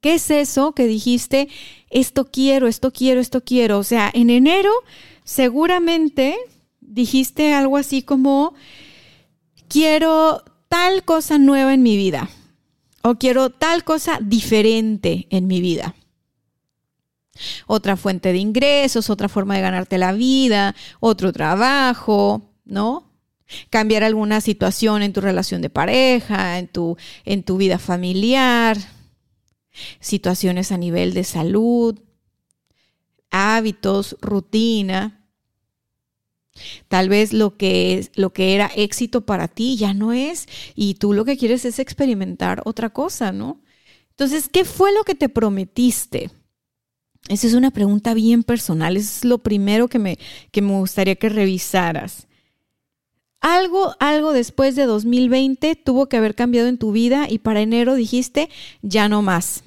¿Qué 0.00 0.14
es 0.14 0.32
eso 0.32 0.72
que 0.72 0.88
dijiste, 0.88 1.48
esto 1.90 2.24
quiero, 2.24 2.66
esto 2.66 2.92
quiero, 2.92 3.20
esto 3.20 3.44
quiero? 3.44 3.78
O 3.78 3.84
sea, 3.84 4.10
en 4.12 4.30
enero 4.30 4.72
seguramente 5.22 6.36
dijiste 6.96 7.52
algo 7.52 7.76
así 7.76 8.02
como, 8.02 8.54
quiero 9.68 10.42
tal 10.68 11.04
cosa 11.04 11.38
nueva 11.38 11.74
en 11.74 11.82
mi 11.82 11.96
vida 11.96 12.28
o 13.02 13.16
quiero 13.16 13.50
tal 13.50 13.84
cosa 13.84 14.18
diferente 14.20 15.28
en 15.30 15.46
mi 15.46 15.60
vida. 15.60 15.94
Otra 17.66 17.96
fuente 17.96 18.32
de 18.32 18.38
ingresos, 18.38 19.10
otra 19.10 19.28
forma 19.28 19.54
de 19.54 19.60
ganarte 19.60 19.98
la 19.98 20.12
vida, 20.12 20.74
otro 20.98 21.32
trabajo, 21.32 22.50
¿no? 22.64 23.12
Cambiar 23.68 24.02
alguna 24.02 24.40
situación 24.40 25.02
en 25.02 25.12
tu 25.12 25.20
relación 25.20 25.60
de 25.60 25.70
pareja, 25.70 26.58
en 26.58 26.66
tu, 26.66 26.96
en 27.26 27.42
tu 27.42 27.58
vida 27.58 27.78
familiar, 27.78 28.78
situaciones 30.00 30.72
a 30.72 30.78
nivel 30.78 31.12
de 31.12 31.24
salud, 31.24 32.00
hábitos, 33.30 34.16
rutina. 34.22 35.15
Tal 36.88 37.08
vez 37.08 37.32
lo 37.32 37.56
que, 37.56 38.08
lo 38.14 38.32
que 38.32 38.54
era 38.54 38.70
éxito 38.74 39.26
para 39.26 39.48
ti 39.48 39.76
ya 39.76 39.94
no 39.94 40.12
es 40.12 40.46
y 40.74 40.94
tú 40.94 41.12
lo 41.12 41.24
que 41.24 41.36
quieres 41.36 41.64
es 41.64 41.78
experimentar 41.78 42.62
otra 42.64 42.90
cosa, 42.90 43.32
¿no? 43.32 43.60
Entonces, 44.10 44.48
¿qué 44.48 44.64
fue 44.64 44.92
lo 44.92 45.04
que 45.04 45.14
te 45.14 45.28
prometiste? 45.28 46.30
Esa 47.28 47.46
es 47.46 47.54
una 47.54 47.70
pregunta 47.70 48.14
bien 48.14 48.42
personal, 48.42 48.96
eso 48.96 49.10
es 49.18 49.24
lo 49.24 49.38
primero 49.38 49.88
que 49.88 49.98
me, 49.98 50.18
que 50.52 50.62
me 50.62 50.72
gustaría 50.72 51.16
que 51.16 51.28
revisaras. 51.28 52.26
Algo, 53.40 53.94
algo 54.00 54.32
después 54.32 54.76
de 54.76 54.86
2020 54.86 55.76
tuvo 55.76 56.08
que 56.08 56.16
haber 56.16 56.34
cambiado 56.34 56.68
en 56.68 56.78
tu 56.78 56.92
vida 56.92 57.26
y 57.28 57.38
para 57.38 57.60
enero 57.60 57.94
dijiste, 57.94 58.48
ya 58.82 59.08
no 59.08 59.22
más. 59.22 59.64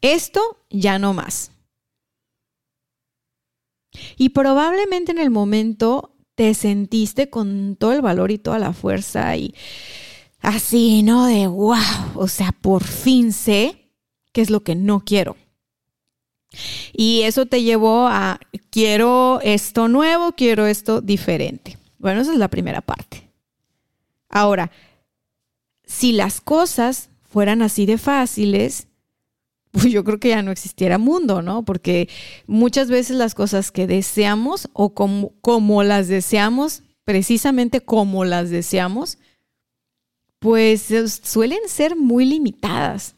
Esto 0.00 0.40
ya 0.70 0.98
no 0.98 1.12
más. 1.14 1.50
Y 4.16 4.30
probablemente 4.30 5.12
en 5.12 5.18
el 5.18 5.30
momento 5.30 6.14
te 6.34 6.54
sentiste 6.54 7.30
con 7.30 7.76
todo 7.76 7.92
el 7.92 8.02
valor 8.02 8.30
y 8.30 8.38
toda 8.38 8.58
la 8.58 8.72
fuerza 8.72 9.36
y 9.36 9.54
así, 10.40 11.02
¿no? 11.02 11.26
De 11.26 11.46
wow, 11.46 11.76
o 12.14 12.28
sea, 12.28 12.52
por 12.52 12.84
fin 12.84 13.32
sé 13.32 13.90
qué 14.32 14.42
es 14.42 14.50
lo 14.50 14.62
que 14.62 14.74
no 14.74 15.00
quiero. 15.04 15.36
Y 16.92 17.22
eso 17.22 17.46
te 17.46 17.62
llevó 17.62 18.06
a 18.06 18.40
quiero 18.70 19.40
esto 19.42 19.88
nuevo, 19.88 20.32
quiero 20.32 20.66
esto 20.66 21.00
diferente. 21.00 21.78
Bueno, 21.98 22.20
esa 22.20 22.32
es 22.32 22.38
la 22.38 22.48
primera 22.48 22.80
parte. 22.80 23.30
Ahora, 24.28 24.70
si 25.84 26.12
las 26.12 26.40
cosas 26.40 27.10
fueran 27.22 27.62
así 27.62 27.86
de 27.86 27.98
fáciles, 27.98 28.88
pues 29.76 29.92
yo 29.92 30.04
creo 30.04 30.18
que 30.18 30.30
ya 30.30 30.42
no 30.42 30.52
existiera 30.52 30.96
mundo, 30.96 31.42
¿no? 31.42 31.64
Porque 31.64 32.08
muchas 32.46 32.88
veces 32.88 33.16
las 33.16 33.34
cosas 33.34 33.70
que 33.70 33.86
deseamos 33.86 34.70
o 34.72 34.94
como, 34.94 35.32
como 35.42 35.82
las 35.82 36.08
deseamos, 36.08 36.82
precisamente 37.04 37.82
como 37.82 38.24
las 38.24 38.48
deseamos, 38.48 39.18
pues 40.38 40.90
suelen 41.22 41.60
ser 41.68 41.94
muy 41.94 42.24
limitadas. 42.24 43.16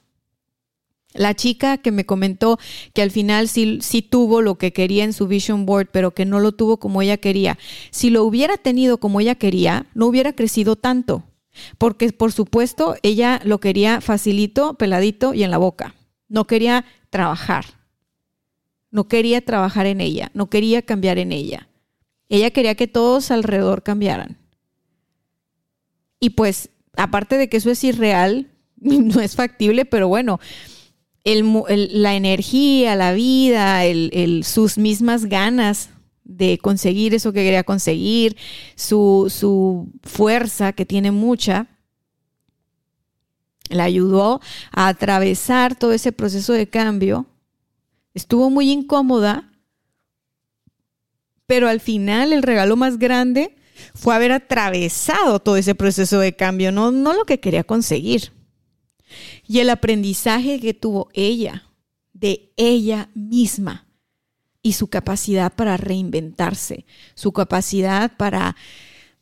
La 1.14 1.34
chica 1.34 1.78
que 1.78 1.92
me 1.92 2.04
comentó 2.04 2.58
que 2.92 3.02
al 3.02 3.12
final 3.12 3.48
sí, 3.48 3.78
sí, 3.80 4.02
tuvo 4.02 4.42
lo 4.42 4.56
que 4.56 4.72
quería 4.72 5.04
en 5.04 5.12
su 5.12 5.28
vision 5.28 5.64
board, 5.64 5.88
pero 5.92 6.12
que 6.12 6.26
no 6.26 6.40
lo 6.40 6.52
tuvo 6.52 6.78
como 6.78 7.02
ella 7.02 7.18
quería. 7.18 7.56
Si 7.90 8.10
lo 8.10 8.24
hubiera 8.24 8.56
tenido 8.56 8.98
como 8.98 9.20
ella 9.20 9.36
quería, 9.36 9.86
no 9.94 10.06
hubiera 10.06 10.32
crecido 10.32 10.74
tanto. 10.74 11.22
Porque 11.78 12.12
por 12.12 12.32
supuesto 12.32 12.96
ella 13.02 13.40
lo 13.44 13.58
quería 13.58 14.00
facilito, 14.00 14.74
peladito 14.74 15.34
y 15.34 15.44
en 15.44 15.50
la 15.50 15.58
boca. 15.58 15.94
No 16.28 16.46
quería 16.46 16.84
trabajar. 17.10 17.64
No 18.90 19.08
quería 19.08 19.44
trabajar 19.44 19.86
en 19.86 20.00
ella. 20.00 20.30
No 20.34 20.48
quería 20.48 20.82
cambiar 20.82 21.18
en 21.18 21.32
ella. 21.32 21.68
Ella 22.28 22.50
quería 22.50 22.74
que 22.74 22.86
todos 22.86 23.30
alrededor 23.30 23.82
cambiaran. 23.82 24.36
Y 26.20 26.30
pues, 26.30 26.70
aparte 26.96 27.38
de 27.38 27.48
que 27.48 27.58
eso 27.58 27.70
es 27.70 27.82
irreal, 27.84 28.48
no 28.76 29.20
es 29.20 29.36
factible, 29.36 29.84
pero 29.84 30.08
bueno, 30.08 30.40
la 31.24 32.14
energía, 32.14 32.96
la 32.96 33.12
vida, 33.12 33.82
sus 34.42 34.78
mismas 34.78 35.26
ganas 35.26 35.90
de 36.24 36.58
conseguir 36.58 37.14
eso 37.14 37.32
que 37.32 37.42
quería 37.42 37.64
conseguir, 37.64 38.36
su, 38.76 39.90
fuerza, 40.02 40.72
que 40.72 40.86
tiene 40.86 41.10
mucha, 41.10 41.66
le 43.68 43.82
ayudó 43.82 44.40
a 44.72 44.88
atravesar 44.88 45.76
todo 45.76 45.92
ese 45.92 46.12
proceso 46.12 46.52
de 46.52 46.68
cambio. 46.68 47.26
Estuvo 48.14 48.50
muy 48.50 48.70
incómoda, 48.70 49.50
pero 51.46 51.68
al 51.68 51.80
final 51.80 52.32
el 52.32 52.42
regalo 52.42 52.76
más 52.76 52.98
grande 52.98 53.56
fue 53.94 54.14
haber 54.14 54.32
atravesado 54.32 55.40
todo 55.40 55.56
ese 55.56 55.74
proceso 55.74 56.18
de 56.20 56.34
cambio, 56.34 56.72
no, 56.72 56.90
no 56.90 57.14
lo 57.14 57.24
que 57.24 57.40
quería 57.40 57.64
conseguir. 57.64 58.32
Y 59.46 59.60
el 59.60 59.70
aprendizaje 59.70 60.60
que 60.60 60.74
tuvo 60.74 61.08
ella 61.14 61.64
de 62.12 62.52
ella 62.56 63.08
misma 63.14 63.86
y 64.62 64.72
su 64.72 64.88
capacidad 64.88 65.52
para 65.52 65.76
reinventarse, 65.76 66.84
su 67.14 67.32
capacidad 67.32 68.16
para 68.16 68.56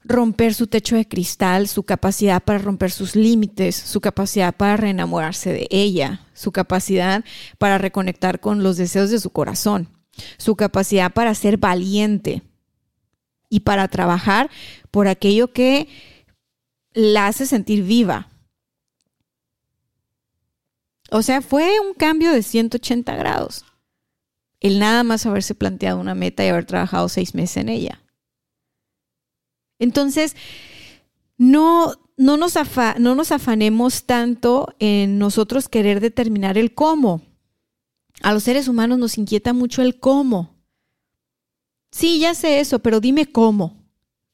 romper 0.06 0.54
su 0.54 0.68
techo 0.68 0.96
de 0.96 1.08
cristal, 1.08 1.68
su 1.68 1.82
capacidad 1.82 2.42
para 2.42 2.58
romper 2.58 2.92
sus 2.92 3.16
límites, 3.16 3.74
su 3.74 4.00
capacidad 4.00 4.54
para 4.54 4.76
reenamorarse 4.76 5.52
de 5.52 5.66
ella, 5.70 6.20
su 6.32 6.52
capacidad 6.52 7.24
para 7.58 7.78
reconectar 7.78 8.40
con 8.40 8.62
los 8.62 8.76
deseos 8.76 9.10
de 9.10 9.18
su 9.18 9.30
corazón, 9.30 9.88
su 10.38 10.54
capacidad 10.54 11.12
para 11.12 11.34
ser 11.34 11.58
valiente 11.58 12.42
y 13.48 13.60
para 13.60 13.88
trabajar 13.88 14.48
por 14.90 15.08
aquello 15.08 15.52
que 15.52 15.88
la 16.92 17.26
hace 17.26 17.44
sentir 17.46 17.82
viva. 17.82 18.28
O 21.10 21.22
sea, 21.22 21.42
fue 21.42 21.80
un 21.80 21.94
cambio 21.94 22.32
de 22.32 22.42
180 22.42 23.14
grados. 23.16 23.64
El 24.60 24.78
nada 24.78 25.04
más 25.04 25.26
haberse 25.26 25.54
planteado 25.54 26.00
una 26.00 26.14
meta 26.14 26.44
y 26.44 26.48
haber 26.48 26.64
trabajado 26.64 27.08
seis 27.08 27.34
meses 27.34 27.58
en 27.58 27.68
ella. 27.68 28.05
Entonces, 29.78 30.36
no, 31.38 31.94
no, 32.16 32.36
nos 32.36 32.54
no 32.98 33.14
nos 33.14 33.32
afanemos 33.32 34.04
tanto 34.04 34.74
en 34.78 35.18
nosotros 35.18 35.68
querer 35.68 36.00
determinar 36.00 36.56
el 36.58 36.74
cómo. 36.74 37.22
A 38.22 38.32
los 38.32 38.44
seres 38.44 38.68
humanos 38.68 38.98
nos 38.98 39.18
inquieta 39.18 39.52
mucho 39.52 39.82
el 39.82 40.00
cómo. 40.00 40.56
Sí, 41.90 42.18
ya 42.18 42.34
sé 42.34 42.60
eso, 42.60 42.78
pero 42.78 43.00
dime 43.00 43.26
cómo. 43.26 43.84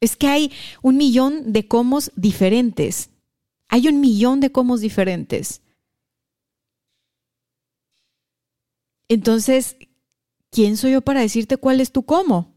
Es 0.01 0.17
que 0.17 0.27
hay 0.27 0.53
un 0.83 0.97
millón 0.97 1.53
de 1.53 1.67
cómo 1.69 1.99
diferentes. 2.17 3.11
Hay 3.69 3.89
un 3.89 4.01
millón 4.01 4.41
de 4.41 4.51
cómo 4.51 4.77
diferentes. 4.77 5.63
Entonces, 9.09 9.77
¿quién 10.51 10.77
soy 10.77 10.93
yo 10.93 11.03
para 11.03 11.21
decirte 11.21 11.57
cuál 11.57 11.81
es 11.81 11.93
tu 11.93 12.05
cómo? 12.05 12.52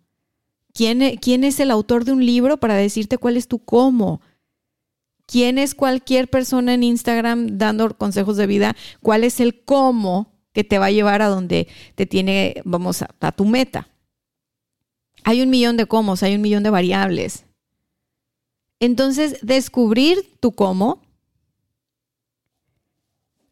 E, 0.78 1.18
¿Quién, 1.22 1.44
es 1.44 1.60
el 1.60 1.72
autor 1.72 2.04
de 2.04 2.12
un 2.12 2.26
libro 2.26 2.58
para 2.58 2.76
decirte 2.76 3.18
cuál 3.18 3.38
es 3.38 3.48
tu 3.48 3.60
cómo? 3.60 4.22
¿Quién 5.26 5.58
es 5.58 5.74
cualquier 5.74 6.30
persona 6.30 6.74
en 6.74 6.84
Instagram 6.84 7.58
dando 7.58 7.98
consejos 7.98 8.38
de 8.38 8.46
vida? 8.46 8.76
¿Cuál 9.02 9.24
es 9.24 9.40
el 9.40 9.64
cómo 9.64 10.34
que 10.54 10.64
te 10.64 10.78
va 10.78 10.88
a 10.88 10.92
llevar 10.92 11.22
a 11.22 11.30
donde 11.30 11.68
te 11.96 12.06
tiene, 12.06 12.62
vamos, 12.66 13.02
a, 13.02 13.10
a 13.22 13.32
tu 13.32 13.46
meta? 13.46 13.88
Hay 15.24 15.42
un 15.42 15.50
millón 15.50 15.78
de 15.78 15.86
cómo, 15.86 16.16
hay 16.22 16.36
un 16.36 16.42
millón 16.42 16.64
de 16.64 16.70
variables. 16.70 17.46
Entonces, 18.80 19.38
descubrir 19.42 20.38
tu 20.40 20.52
cómo 20.52 21.02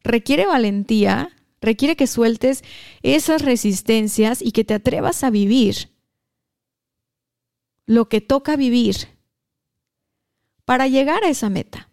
requiere 0.04 0.44
valentía, 0.46 1.30
requiere 1.62 1.96
que 1.96 2.06
sueltes 2.06 2.62
esas 3.02 3.42
resistencias 3.42 4.42
y 4.42 4.52
que 4.52 4.64
te 4.64 4.74
atrevas 4.74 5.24
a 5.24 5.30
vivir 5.30 5.93
lo 7.86 8.08
que 8.08 8.20
toca 8.20 8.56
vivir 8.56 8.96
para 10.64 10.88
llegar 10.88 11.24
a 11.24 11.28
esa 11.28 11.50
meta. 11.50 11.88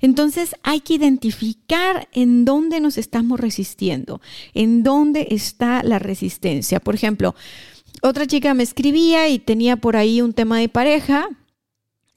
Entonces 0.00 0.54
hay 0.62 0.80
que 0.80 0.94
identificar 0.94 2.08
en 2.12 2.44
dónde 2.44 2.80
nos 2.80 2.98
estamos 2.98 3.38
resistiendo, 3.40 4.20
en 4.54 4.82
dónde 4.82 5.28
está 5.30 5.82
la 5.82 5.98
resistencia. 5.98 6.80
Por 6.80 6.94
ejemplo, 6.94 7.34
otra 8.02 8.26
chica 8.26 8.54
me 8.54 8.62
escribía 8.62 9.28
y 9.28 9.38
tenía 9.38 9.76
por 9.76 9.96
ahí 9.96 10.20
un 10.20 10.32
tema 10.32 10.58
de 10.58 10.68
pareja 10.68 11.28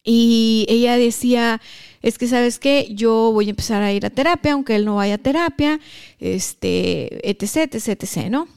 y 0.04 0.66
ella 0.68 0.98
decía, 0.98 1.62
es 2.02 2.18
que 2.18 2.28
sabes 2.28 2.60
qué, 2.60 2.90
yo 2.92 3.32
voy 3.32 3.48
a 3.48 3.52
empezar 3.52 3.84
a 3.84 3.94
ir 3.94 4.06
a 4.06 4.10
terapia, 4.10 4.54
aunque 4.54 4.76
él 4.76 4.86
no 4.86 4.96
vaya 4.96 5.16
a 5.16 5.18
terapia, 5.18 5.80
este, 6.20 7.30
etc, 7.30 7.74
etc, 7.74 8.04
etc, 8.04 8.30
¿no? 8.30 8.48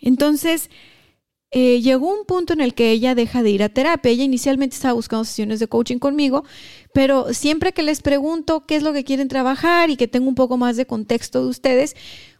Entonces, 0.00 0.70
eh, 1.54 1.82
llegó 1.82 2.10
un 2.10 2.24
punto 2.24 2.54
en 2.54 2.62
el 2.62 2.72
que 2.72 2.90
ella 2.90 3.14
deja 3.14 3.42
de 3.42 3.50
ir 3.50 3.62
a 3.62 3.68
terapia. 3.68 4.10
Ella 4.10 4.24
inicialmente 4.24 4.74
estaba 4.74 4.94
buscando 4.94 5.24
sesiones 5.24 5.60
de 5.60 5.68
coaching 5.68 5.98
conmigo, 5.98 6.44
pero 6.94 7.34
siempre 7.34 7.72
que 7.72 7.82
les 7.82 8.00
pregunto 8.00 8.64
qué 8.66 8.76
es 8.76 8.82
lo 8.82 8.94
que 8.94 9.04
quieren 9.04 9.28
trabajar 9.28 9.90
y 9.90 9.96
que 9.96 10.08
tengo 10.08 10.28
un 10.28 10.34
poco 10.34 10.56
más 10.56 10.78
de 10.78 10.86
contexto 10.86 11.42
de 11.42 11.50
ustedes, 11.50 11.94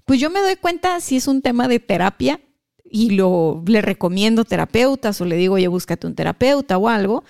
pues 0.07 0.19
yo 0.19 0.31
me 0.31 0.41
doy 0.41 0.57
cuenta 0.57 0.99
si 1.01 1.17
es 1.17 1.29
un 1.29 1.43
tema 1.43 1.69
de 1.69 1.79
terapia 1.79 2.41
y 2.85 3.11
lo 3.11 3.63
le 3.67 3.83
recomiendo 3.83 4.45
terapeutas 4.45 5.21
o 5.21 5.27
le 5.27 5.37
digo, 5.37 5.55
oye, 5.55 5.69
búscate 5.69 6.07
un 6.07 6.15
terapeuta 6.15 6.79
o 6.79 6.89
algo, 6.89 7.23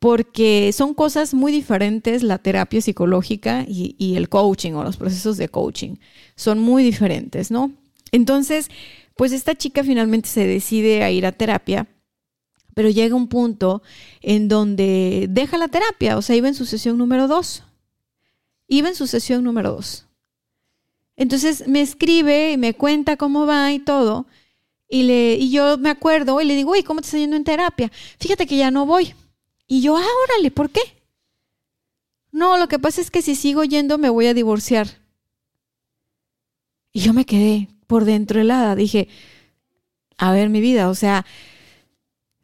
porque 0.00 0.72
son 0.72 0.92
cosas 0.92 1.34
muy 1.34 1.52
diferentes 1.52 2.24
la 2.24 2.38
terapia 2.38 2.80
psicológica 2.80 3.64
y, 3.66 3.94
y 3.96 4.16
el 4.16 4.28
coaching 4.28 4.72
o 4.72 4.82
los 4.82 4.96
procesos 4.96 5.36
de 5.36 5.48
coaching. 5.48 5.96
Son 6.34 6.58
muy 6.58 6.82
diferentes, 6.82 7.52
¿no? 7.52 7.72
Entonces, 8.10 8.70
pues 9.18 9.32
esta 9.32 9.56
chica 9.56 9.82
finalmente 9.82 10.28
se 10.28 10.46
decide 10.46 11.02
a 11.02 11.10
ir 11.10 11.26
a 11.26 11.32
terapia, 11.32 11.88
pero 12.72 12.88
llega 12.88 13.16
un 13.16 13.26
punto 13.26 13.82
en 14.20 14.46
donde 14.46 15.26
deja 15.28 15.58
la 15.58 15.66
terapia, 15.66 16.16
o 16.16 16.22
sea, 16.22 16.36
iba 16.36 16.46
en 16.46 16.54
su 16.54 16.64
sesión 16.64 16.96
número 16.96 17.26
dos. 17.26 17.64
Iba 18.68 18.90
en 18.90 18.94
su 18.94 19.08
sesión 19.08 19.42
número 19.42 19.72
dos. 19.72 20.06
Entonces 21.16 21.66
me 21.66 21.80
escribe 21.80 22.52
y 22.52 22.58
me 22.58 22.74
cuenta 22.74 23.16
cómo 23.16 23.44
va 23.44 23.72
y 23.72 23.80
todo. 23.80 24.26
Y, 24.88 25.02
le, 25.02 25.34
y 25.34 25.50
yo 25.50 25.78
me 25.78 25.90
acuerdo 25.90 26.40
y 26.40 26.44
le 26.44 26.54
digo, 26.54 26.70
uy, 26.70 26.84
¿cómo 26.84 27.00
te 27.00 27.06
está 27.06 27.18
yendo 27.18 27.34
en 27.34 27.42
terapia? 27.42 27.90
Fíjate 28.20 28.46
que 28.46 28.56
ya 28.56 28.70
no 28.70 28.86
voy. 28.86 29.16
Y 29.66 29.80
yo, 29.80 29.96
ah, 29.96 30.06
órale, 30.28 30.52
¿por 30.52 30.70
qué? 30.70 30.80
No, 32.30 32.56
lo 32.56 32.68
que 32.68 32.78
pasa 32.78 33.00
es 33.00 33.10
que 33.10 33.22
si 33.22 33.34
sigo 33.34 33.64
yendo 33.64 33.98
me 33.98 34.10
voy 34.10 34.26
a 34.26 34.34
divorciar. 34.34 34.86
Y 36.92 37.00
yo 37.00 37.12
me 37.12 37.24
quedé, 37.24 37.68
por 37.88 38.04
dentro 38.04 38.40
helada. 38.40 38.76
Dije, 38.76 39.08
a 40.18 40.30
ver 40.30 40.48
mi 40.48 40.60
vida, 40.60 40.88
o 40.88 40.94
sea, 40.94 41.26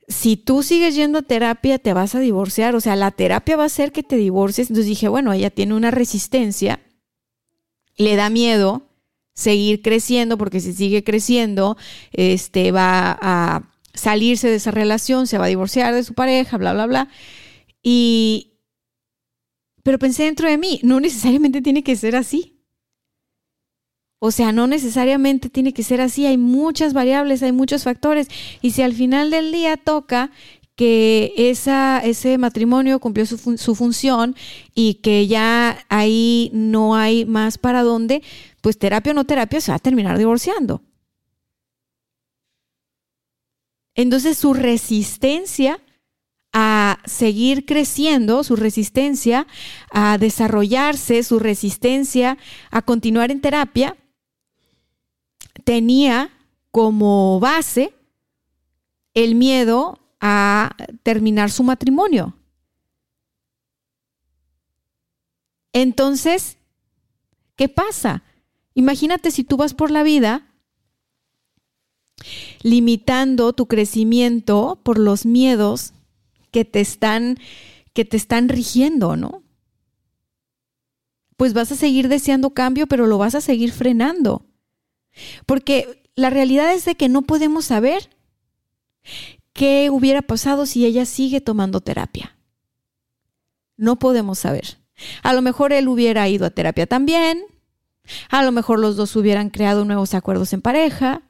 si 0.09 0.37
tú 0.37 0.63
sigues 0.63 0.97
yendo 0.97 1.19
a 1.19 1.23
terapia, 1.23 1.79
te 1.79 1.93
vas 1.93 2.15
a 2.15 2.21
divorciar. 2.21 2.75
O 2.75 2.81
sea, 2.81 2.97
la 2.97 3.13
terapia 3.13 3.57
va 3.57 3.63
a 3.63 3.67
hacer 3.67 3.93
que 3.93 4.03
te 4.03 4.17
divorcies. 4.17 4.71
Entonces 4.71 4.89
dije, 4.89 5.09
bueno, 5.09 5.33
ella 5.33 5.51
tiene 5.51 5.75
una 5.75 5.91
resistencia, 5.91 6.81
le 7.97 8.17
da 8.17 8.29
miedo 8.31 8.83
seguir 9.35 9.83
creciendo, 9.83 10.39
porque 10.39 10.61
si 10.61 10.73
sigue 10.73 11.03
creciendo, 11.05 11.77
este, 12.13 12.71
va 12.71 13.19
a 13.21 13.71
salirse 13.93 14.49
de 14.49 14.57
esa 14.57 14.71
relación, 14.71 15.27
se 15.27 15.39
va 15.39 15.47
a 15.47 15.49
divorciar 15.49 15.95
de 15.95 16.05
su 16.05 16.15
pareja, 16.15 16.57
bla, 16.57 16.73
bla, 16.73 16.87
bla. 16.87 17.09
Y, 17.83 18.59
pero 19.83 19.99
pensé 19.99 20.25
dentro 20.25 20.49
de 20.49 20.59
mí, 20.59 20.81
no 20.83 21.01
necesariamente 21.01 21.63
tiene 21.63 21.83
que 21.83 21.97
ser 21.97 22.17
así. 22.17 22.54
O 24.27 24.31
sea, 24.31 24.53
no 24.53 24.67
necesariamente 24.67 25.51
tiene 25.51 25.75
que 25.75 25.83
ser 25.83 26.01
así, 26.01 26.25
hay 26.25 26.39
muchas 26.39 26.95
variables, 26.95 27.43
hay 27.43 27.53
muchos 27.53 27.85
factores. 27.85 28.29
Y 28.63 28.71
si 28.71 28.81
al 28.81 28.95
final 28.95 29.29
del 29.31 29.53
día 29.53 29.77
toca 29.77 30.31
que 30.77 31.35
ese 31.37 32.39
matrimonio 32.39 33.01
cumplió 33.01 33.27
su, 33.27 33.37
su, 33.59 33.75
función 33.75 34.35
y 34.75 34.95
que 34.95 35.27
ya 35.27 35.85
ahí 35.91 36.51
no 36.55 36.97
hay 36.97 37.27
más 37.27 37.59
para 37.59 37.83
dónde, 37.83 38.23
pues 38.63 38.79
terapia 38.79 39.13
o 39.13 39.15
no 39.15 39.27
terapia 39.27 39.61
se 39.61 39.73
va 39.73 39.77
a 39.77 39.79
terminar 39.79 40.17
divorciando. 40.17 40.81
Entonces 43.95 44.39
su 44.39 44.55
resistencia 44.55 45.83
a 46.55 46.99
seguir 47.05 47.67
creciendo, 47.67 48.43
su 48.43 48.57
resistencia 48.57 49.47
a 49.91 50.17
desarrollarse, 50.17 51.23
su 51.25 51.39
resistencia 51.41 52.39
a 52.71 52.81
continuar 52.81 53.31
en 53.31 53.43
terapia, 53.43 53.99
tenía 55.65 56.31
como 56.71 57.41
base 57.41 57.95
el 59.15 59.35
miedo 59.35 59.99
a 60.21 60.77
terminar 61.03 61.51
su 61.51 61.63
matrimonio. 61.63 62.37
Entonces, 65.73 66.57
¿qué 67.57 67.69
pasa? 67.69 68.23
Imagínate 68.75 69.31
si 69.31 69.45
tú 69.45 69.57
vas 69.57 69.75
por 69.75 69.91
la 69.91 70.03
vida 70.03 70.47
limitando 72.63 73.53
tu 73.53 73.67
crecimiento 73.67 74.81
por 74.83 74.99
los 74.99 75.27
miedos 75.27 75.93
que 76.51 76.65
te 76.65 76.81
están 76.81 77.39
que 77.93 78.05
te 78.05 78.17
están 78.17 78.49
rigiendo, 78.49 79.17
¿no? 79.17 79.43
Pues 81.37 81.55
vas 81.55 81.71
a 81.73 81.77
seguir 81.77 82.09
deseando 82.09 82.51
cambio, 82.51 82.87
pero 82.87 83.07
lo 83.07 83.19
vas 83.19 83.35
a 83.35 83.41
seguir 83.41 83.73
frenando. 83.73 84.45
Porque 85.47 86.03
la 86.17 86.31
realidad 86.31 86.73
es 86.73 86.85
de 86.85 86.95
que 86.95 87.09
no 87.09 87.23
podemos 87.23 87.67
saber 87.67 88.11
qué 89.53 89.91
hubiera 89.91 90.23
pasado 90.23 90.67
si 90.67 90.85
ella 90.85 91.07
sigue 91.07 91.41
tomando 91.41 91.81
terapia. 91.81 92.37
No 93.77 93.99
podemos 93.99 94.39
saber. 94.39 94.79
A 95.23 95.33
lo 95.33 95.43
mejor 95.43 95.73
él 95.73 95.89
hubiera 95.89 96.29
ido 96.29 96.47
a 96.47 96.51
terapia 96.51 96.87
también. 96.87 97.45
A 98.31 98.43
lo 98.43 98.53
mejor 98.53 98.79
los 98.79 98.97
dos 98.97 99.17
hubieran 99.17 99.51
creado 99.51 99.85
nuevos 99.85 100.15
acuerdos 100.15 100.53
en 100.53 100.63
pareja. 100.63 101.23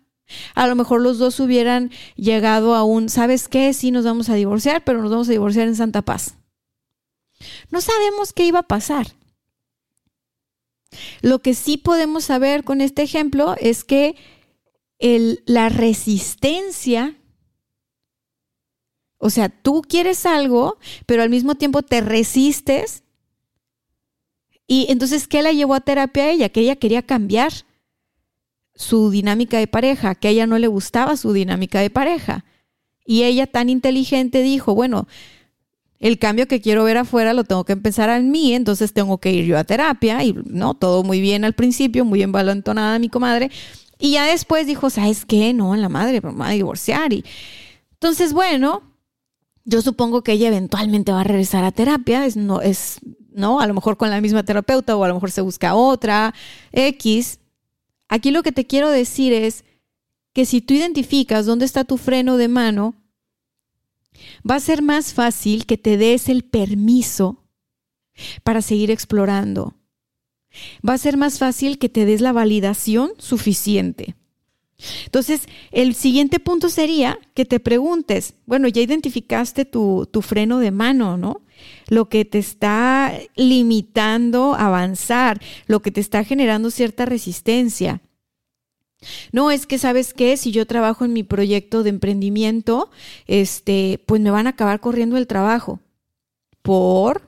A 0.55 0.66
lo 0.66 0.75
mejor 0.75 1.01
los 1.03 1.18
dos 1.18 1.38
hubieran 1.40 1.90
llegado 2.16 2.75
a 2.75 2.85
un, 2.85 3.09
¿sabes 3.09 3.49
qué? 3.49 3.73
Sí 3.73 3.90
nos 3.90 4.05
vamos 4.05 4.29
a 4.31 4.35
divorciar, 4.35 4.83
pero 4.85 5.03
nos 5.03 5.11
vamos 5.11 5.29
a 5.29 5.33
divorciar 5.33 5.68
en 5.68 5.77
Santa 5.77 6.03
Paz. 6.03 6.37
No 7.70 7.81
sabemos 7.81 8.33
qué 8.33 8.47
iba 8.47 8.61
a 8.61 8.68
pasar. 8.68 9.07
Lo 11.22 11.40
que 11.40 11.54
sí 11.54 11.76
podemos 11.76 12.24
saber 12.24 12.64
con 12.64 12.80
este 12.80 13.02
ejemplo 13.02 13.54
es 13.59 13.85
que 13.85 14.16
el, 14.98 15.42
la 15.46 15.68
resistencia, 15.68 17.16
o 19.18 19.30
sea, 19.30 19.48
tú 19.48 19.83
quieres 19.83 20.26
algo, 20.26 20.78
pero 21.07 21.22
al 21.22 21.30
mismo 21.30 21.54
tiempo 21.54 21.83
te 21.83 22.00
resistes. 22.00 23.02
Y 24.66 24.87
entonces, 24.88 25.28
¿qué 25.28 25.42
la 25.42 25.52
llevó 25.52 25.74
a 25.74 25.80
terapia 25.80 26.24
a 26.24 26.30
ella? 26.30 26.48
Que 26.48 26.61
ella 26.61 26.76
quería 26.76 27.02
cambiar 27.02 27.52
su 28.74 29.11
dinámica 29.11 29.59
de 29.59 29.66
pareja, 29.66 30.14
que 30.14 30.28
a 30.28 30.30
ella 30.30 30.46
no 30.46 30.59
le 30.59 30.66
gustaba 30.66 31.16
su 31.16 31.33
dinámica 31.33 31.80
de 31.80 31.90
pareja. 31.90 32.44
Y 33.07 33.24
ella 33.24 33.46
tan 33.46 33.68
inteligente 33.68 34.42
dijo, 34.42 34.74
bueno, 34.74 35.07
el 36.04 36.18
cambio 36.18 36.46
que 36.46 36.60
quiero 36.60 36.84
ver 36.84 36.98
afuera 36.98 37.32
lo 37.32 37.44
tengo 37.44 37.64
que 37.64 37.72
empezar 37.72 38.10
en 38.10 38.30
mí, 38.30 38.52
entonces 38.52 38.92
tengo 38.92 39.16
que 39.16 39.32
ir 39.32 39.46
yo 39.46 39.56
a 39.56 39.64
terapia 39.64 40.22
y 40.22 40.34
no, 40.44 40.74
todo 40.74 41.02
muy 41.02 41.18
bien 41.22 41.46
al 41.46 41.54
principio, 41.54 42.04
muy 42.04 42.18
bien 42.18 42.30
valentonada 42.30 42.98
mi 42.98 43.08
comadre. 43.08 43.50
Y 43.98 44.12
ya 44.12 44.26
después 44.26 44.66
dijo, 44.66 44.90
¿sabes 44.90 45.24
qué? 45.24 45.54
No, 45.54 45.74
la 45.76 45.88
madre, 45.88 46.20
me 46.20 46.32
va 46.32 46.48
a 46.48 46.50
divorciar. 46.50 47.14
Y 47.14 47.24
entonces, 47.94 48.34
bueno, 48.34 48.82
yo 49.64 49.80
supongo 49.80 50.22
que 50.22 50.32
ella 50.32 50.48
eventualmente 50.48 51.10
va 51.10 51.22
a 51.22 51.24
regresar 51.24 51.64
a 51.64 51.72
terapia, 51.72 52.26
es, 52.26 52.36
no, 52.36 52.60
es, 52.60 52.98
no, 53.32 53.60
a 53.60 53.66
lo 53.66 53.72
mejor 53.72 53.96
con 53.96 54.10
la 54.10 54.20
misma 54.20 54.42
terapeuta 54.42 54.94
o 54.96 55.04
a 55.04 55.08
lo 55.08 55.14
mejor 55.14 55.30
se 55.30 55.40
busca 55.40 55.74
otra, 55.74 56.34
X. 56.72 57.40
Aquí 58.10 58.30
lo 58.30 58.42
que 58.42 58.52
te 58.52 58.66
quiero 58.66 58.90
decir 58.90 59.32
es 59.32 59.64
que 60.34 60.44
si 60.44 60.60
tú 60.60 60.74
identificas 60.74 61.46
dónde 61.46 61.64
está 61.64 61.84
tu 61.84 61.96
freno 61.96 62.36
de 62.36 62.48
mano, 62.48 62.94
va 64.48 64.57
a 64.57 64.61
ser 64.61 64.83
más 64.83 65.14
fácil 65.14 65.66
que 65.66 65.79
te 65.79 65.96
des 65.96 66.29
el 66.29 66.44
permiso 66.44 67.44
para 68.42 68.62
seguir 68.62 68.90
explorando. 68.90 69.74
Va 70.88 70.94
a 70.94 70.98
ser 70.98 71.16
más 71.16 71.38
fácil 71.38 71.79
que 71.79 71.88
te 71.88 72.05
des 72.05 72.20
la 72.20 72.33
validación 72.33 73.12
suficiente. 73.18 74.14
Entonces, 75.07 75.48
el 75.70 75.94
siguiente 75.94 76.40
punto 76.40 76.68
sería 76.68 77.18
que 77.35 77.44
te 77.44 77.61
preguntes, 77.61 78.35
bueno, 78.46 78.68
ya 78.68 78.83
identificaste 78.83 79.64
tu, 79.64 80.09
tu, 80.11 80.20
freno 80.20 80.59
de 80.59 80.70
mano, 80.70 81.16
¿no? 81.16 81.42
Lo 81.88 82.09
que 82.09 82.24
te 82.24 82.38
está 82.38 83.12
limitando 83.37 84.55
avanzar, 84.55 85.40
lo 85.66 85.81
que 85.81 85.90
te 85.90 86.00
está 86.00 86.24
generando 86.24 86.70
cierta 86.70 87.07
resistencia. 87.07 88.03
No, 89.32 89.50
es 89.50 89.66
que 89.66 89.78
sabes 89.78 90.14
qué, 90.14 90.36
si 90.36 90.52
yo 90.52 90.66
trabajo 90.66 91.04
en 91.04 91.12
mi 91.12 91.22
proyecto 91.22 91.82
de 91.82 91.90
emprendimiento, 91.90 92.90
este, 93.26 94.02
pues 94.06 94.20
me 94.20 94.30
van 94.30 94.46
a 94.46 94.50
acabar 94.50 94.80
corriendo 94.80 95.16
el 95.16 95.26
trabajo. 95.26 95.80
¿Por? 96.62 97.22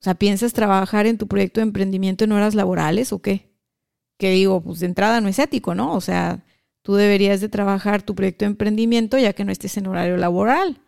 O 0.00 0.04
sea, 0.04 0.14
¿piensas 0.14 0.52
trabajar 0.52 1.06
en 1.06 1.18
tu 1.18 1.26
proyecto 1.26 1.60
de 1.60 1.64
emprendimiento 1.64 2.24
en 2.24 2.32
horas 2.32 2.54
laborales 2.54 3.12
o 3.12 3.20
qué? 3.20 3.50
Que 4.18 4.30
digo, 4.30 4.62
pues 4.62 4.80
de 4.80 4.86
entrada 4.86 5.20
no 5.20 5.28
es 5.28 5.38
ético, 5.38 5.74
¿no? 5.74 5.94
O 5.94 6.00
sea, 6.00 6.44
tú 6.82 6.94
deberías 6.94 7.40
de 7.40 7.48
trabajar 7.48 8.02
tu 8.02 8.14
proyecto 8.14 8.44
de 8.44 8.50
emprendimiento 8.50 9.18
ya 9.18 9.32
que 9.32 9.44
no 9.44 9.52
estés 9.52 9.76
en 9.76 9.88
horario 9.88 10.16
laboral. 10.16 10.80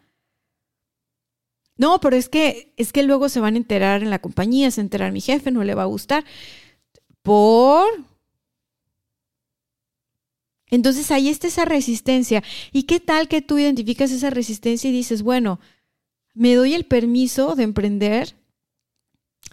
No, 1.78 2.00
pero 2.00 2.16
es 2.16 2.28
que 2.28 2.72
es 2.76 2.92
que 2.92 3.04
luego 3.04 3.28
se 3.28 3.40
van 3.40 3.54
a 3.54 3.58
enterar 3.58 4.02
en 4.02 4.10
la 4.10 4.18
compañía, 4.18 4.70
se 4.70 4.80
enterar 4.80 5.12
mi 5.12 5.20
jefe, 5.20 5.50
no 5.50 5.64
le 5.64 5.74
va 5.74 5.82
a 5.82 5.86
gustar. 5.86 6.24
Por 7.22 7.86
entonces 10.70 11.10
ahí 11.10 11.28
está 11.28 11.46
esa 11.46 11.64
resistencia. 11.64 12.42
¿Y 12.72 12.84
qué 12.84 13.00
tal 13.00 13.28
que 13.28 13.42
tú 13.42 13.58
identificas 13.58 14.10
esa 14.10 14.30
resistencia 14.30 14.90
y 14.90 14.92
dices, 14.92 15.22
bueno, 15.22 15.60
me 16.34 16.54
doy 16.54 16.74
el 16.74 16.84
permiso 16.84 17.56
de 17.56 17.64
emprender, 17.64 18.36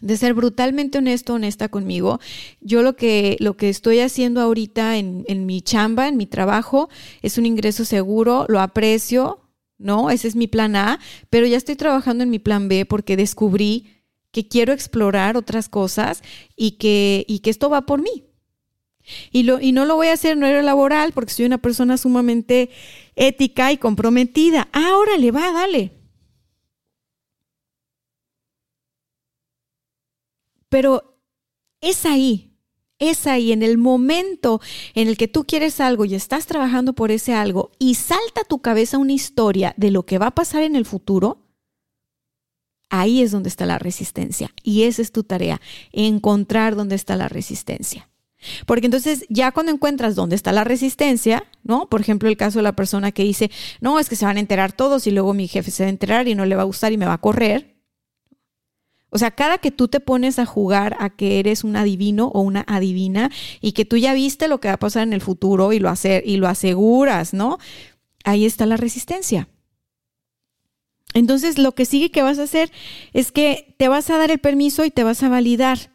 de 0.02 0.18
ser 0.18 0.34
brutalmente 0.34 0.98
honesto, 0.98 1.34
honesta 1.34 1.70
conmigo. 1.70 2.20
Yo 2.62 2.84
lo 2.84 2.96
que, 2.96 3.38
lo 3.40 3.58
que 3.58 3.70
estoy 3.70 4.00
haciendo 4.00 4.42
ahorita 4.42 4.98
en, 4.98 5.24
en 5.28 5.46
mi 5.46 5.62
chamba, 5.62 6.08
en 6.08 6.18
mi 6.18 6.26
trabajo, 6.26 6.90
es 7.22 7.38
un 7.38 7.46
ingreso 7.46 7.86
seguro, 7.86 8.46
lo 8.50 8.60
aprecio, 8.60 9.40
¿no? 9.78 10.10
Ese 10.10 10.28
es 10.28 10.36
mi 10.36 10.48
plan 10.48 10.76
A, 10.76 11.00
pero 11.30 11.48
ya 11.48 11.58
estoy 11.58 11.76
trabajando 11.76 12.24
en 12.24 12.30
mi 12.30 12.40
plan 12.40 12.68
B 12.68 12.86
porque 12.86 13.18
descubrí 13.18 13.88
que 14.32 14.48
quiero 14.48 14.74
explorar 14.74 15.38
otras 15.38 15.70
cosas 15.70 16.22
y 16.56 16.72
que, 16.72 17.26
y 17.28 17.40
que 17.40 17.50
esto 17.50 17.70
va 17.70 17.86
por 17.86 18.02
mí, 18.02 18.26
y, 19.32 19.44
no 19.44 19.86
lo 19.86 19.96
voy 19.96 20.08
a 20.08 20.14
hacer 20.14 20.34
en 20.34 20.44
horario 20.44 20.62
laboral 20.62 21.12
porque 21.14 21.34
soy 21.34 21.46
una 21.46 21.58
persona 21.58 21.98
sumamente 21.98 22.70
ética 23.16 23.72
y 23.72 23.78
comprometida. 23.78 24.68
Ah, 24.74 24.98
órale, 24.98 25.32
va, 25.32 25.52
dale. 25.52 25.92
Pero 30.70 31.20
es 31.82 32.06
ahí, 32.06 32.52
es 33.00 33.28
ahí, 33.28 33.52
en 33.52 33.64
el 33.64 33.78
momento 33.78 34.60
en 34.94 35.08
el 35.08 35.18
que 35.18 35.28
tú 35.28 35.46
quieres 35.46 35.80
algo 35.80 36.06
y 36.06 36.16
estás 36.16 36.48
trabajando 36.48 36.94
por 36.94 37.12
ese 37.12 37.34
algo 37.34 37.72
y 37.80 37.96
salta 37.96 38.42
a 38.42 38.46
tu 38.46 38.62
cabeza 38.62 38.98
una 38.98 39.14
historia 39.14 39.74
de 39.78 39.92
lo 39.92 40.06
que 40.06 40.18
va 40.18 40.28
a 40.28 40.36
pasar 40.36 40.64
en 40.64 40.76
el 40.76 40.86
futuro, 40.86 41.46
ahí 42.90 43.22
es 43.22 43.32
donde 43.32 43.50
está 43.50 43.66
la 43.66 43.80
resistencia. 43.80 44.54
Y 44.64 44.84
esa 44.84 45.02
es 45.02 45.12
tu 45.12 45.24
tarea, 45.24 45.62
encontrar 45.92 46.76
dónde 46.76 46.96
está 46.96 47.16
la 47.16 47.30
resistencia. 47.30 48.10
Porque 48.66 48.88
entonces 48.88 49.26
ya 49.30 49.52
cuando 49.52 49.72
encuentras 49.72 50.16
dónde 50.16 50.36
está 50.36 50.52
la 50.52 50.64
resistencia, 50.64 51.46
¿no? 51.64 51.90
Por 51.90 52.02
ejemplo, 52.02 52.30
el 52.30 52.38
caso 52.38 52.60
de 52.60 52.64
la 52.64 52.76
persona 52.76 53.12
que 53.12 53.24
dice, 53.24 53.50
no, 53.82 54.00
es 54.00 54.10
que 54.10 54.16
se 54.16 54.26
van 54.26 54.38
a 54.38 54.42
enterar 54.42 54.74
todos 54.74 55.08
y 55.08 55.12
luego 55.12 55.34
mi 55.34 55.48
jefe 55.48 55.72
se 55.72 55.84
va 55.84 55.88
a 55.88 55.90
enterar 55.90 56.28
y 56.28 56.36
no 56.36 56.46
le 56.46 56.56
va 56.56 56.64
a 56.64 56.66
gustar 56.66 56.94
y 56.94 56.98
me 56.98 57.06
va 57.06 57.14
a 57.14 57.22
correr. 57.22 57.76
O 59.10 59.18
sea, 59.18 59.32
cada 59.32 59.60
que 59.60 59.72
tú 59.72 59.88
te 59.88 60.02
pones 60.02 60.40
a 60.40 60.46
jugar 60.46 60.98
a 61.00 61.10
que 61.10 61.40
eres 61.40 61.64
un 61.64 61.78
adivino 61.78 62.28
o 62.28 62.42
una 62.42 62.66
adivina 62.68 63.32
y 63.62 63.72
que 63.72 63.86
tú 63.86 63.96
ya 63.98 64.14
viste 64.14 64.48
lo 64.48 64.60
que 64.60 64.68
va 64.68 64.74
a 64.74 64.80
pasar 64.80 65.04
en 65.04 65.14
el 65.14 65.22
futuro 65.22 65.72
y 65.72 65.80
lo, 65.80 65.90
hacer, 65.90 66.24
y 66.26 66.36
lo 66.38 66.48
aseguras, 66.48 67.34
¿no? 67.34 67.58
Ahí 68.26 68.46
está 68.46 68.66
la 68.66 68.76
resistencia. 68.76 69.48
Entonces, 71.14 71.58
lo 71.58 71.72
que 71.72 71.86
sigue 71.86 72.12
que 72.12 72.24
vas 72.24 72.40
a 72.40 72.44
hacer 72.44 72.74
es 73.14 73.32
que 73.32 73.74
te 73.78 73.88
vas 73.88 74.10
a 74.10 74.18
dar 74.18 74.32
el 74.32 74.40
permiso 74.40 74.84
y 74.84 74.92
te 74.92 75.06
vas 75.06 75.24
a 75.24 75.30
validar 75.30 75.95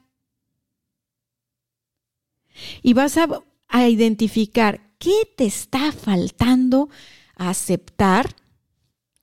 y 2.83 2.92
vas 2.94 3.16
a, 3.16 3.88
identificar 3.88 4.81
qué 4.99 5.29
te 5.37 5.44
está 5.46 5.92
faltando 5.92 6.88
aceptar, 7.37 8.35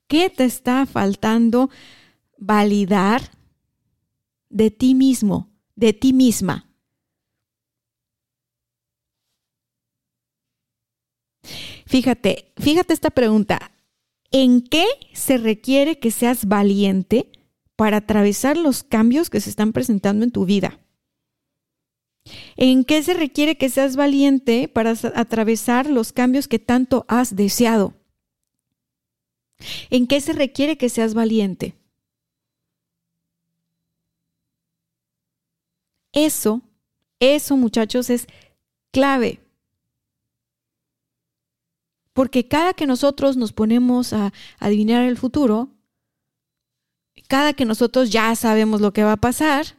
qué 0.08 0.30
te 0.30 0.46
está 0.46 0.86
faltando 0.86 1.70
validar 2.38 3.22
de 4.50 4.72
ti 4.72 4.96
mismo, 4.96 5.50
de 5.76 5.94
ti 5.94 6.14
misma. 6.14 6.68
Fíjate, 11.86 12.54
fíjate 12.58 12.94
esta 12.94 13.10
pregunta. 13.10 13.72
¿En 14.32 14.62
qué 14.62 14.86
se 15.14 15.38
requiere 15.38 16.00
que 16.00 16.12
seas 16.12 16.48
valiente 16.48 17.32
para 17.76 17.98
atravesar 17.98 18.58
los 18.58 18.84
cambios 18.84 19.30
que 19.30 19.40
se 19.40 19.50
están 19.50 19.72
presentando 19.72 20.26
en 20.26 20.32
tu 20.32 20.46
vida? 20.46 20.80
¿En 22.56 22.84
qué 22.84 23.04
se 23.04 23.14
requiere 23.14 23.58
que 23.58 23.70
seas 23.70 23.96
valiente 23.96 24.68
para 24.68 24.92
atravesar 25.16 25.90
los 25.90 26.12
cambios 26.12 26.48
que 26.48 26.60
tanto 26.60 27.06
has 27.08 27.36
deseado? 27.36 27.94
¿En 29.90 30.08
qué 30.08 30.22
se 30.22 30.34
requiere 30.34 30.78
que 30.78 30.90
seas 30.90 31.14
valiente? 31.14 31.76
Eso, 36.14 36.62
eso 37.20 37.58
muchachos 37.58 38.10
es 38.10 38.28
clave. 38.92 39.40
Porque 42.14 42.48
cada 42.48 42.74
que 42.74 42.88
nosotros 42.88 43.38
nos 43.38 43.54
ponemos 43.54 44.14
a 44.14 44.34
adivinar 44.58 45.04
el 45.04 45.18
futuro, 45.18 45.70
cada 47.28 47.54
que 47.54 47.66
nosotros 47.66 48.10
ya 48.10 48.36
sabemos 48.36 48.82
lo 48.82 48.94
que 48.94 49.04
va 49.04 49.12
a 49.14 49.18
pasar, 49.18 49.78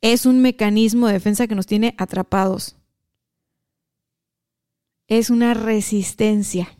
es 0.00 0.26
un 0.26 0.40
mecanismo 0.40 1.06
de 1.06 1.14
defensa 1.14 1.46
que 1.46 1.54
nos 1.54 1.66
tiene 1.66 1.94
atrapados. 1.98 2.76
Es 5.06 5.30
una 5.30 5.54
resistencia. 5.54 6.76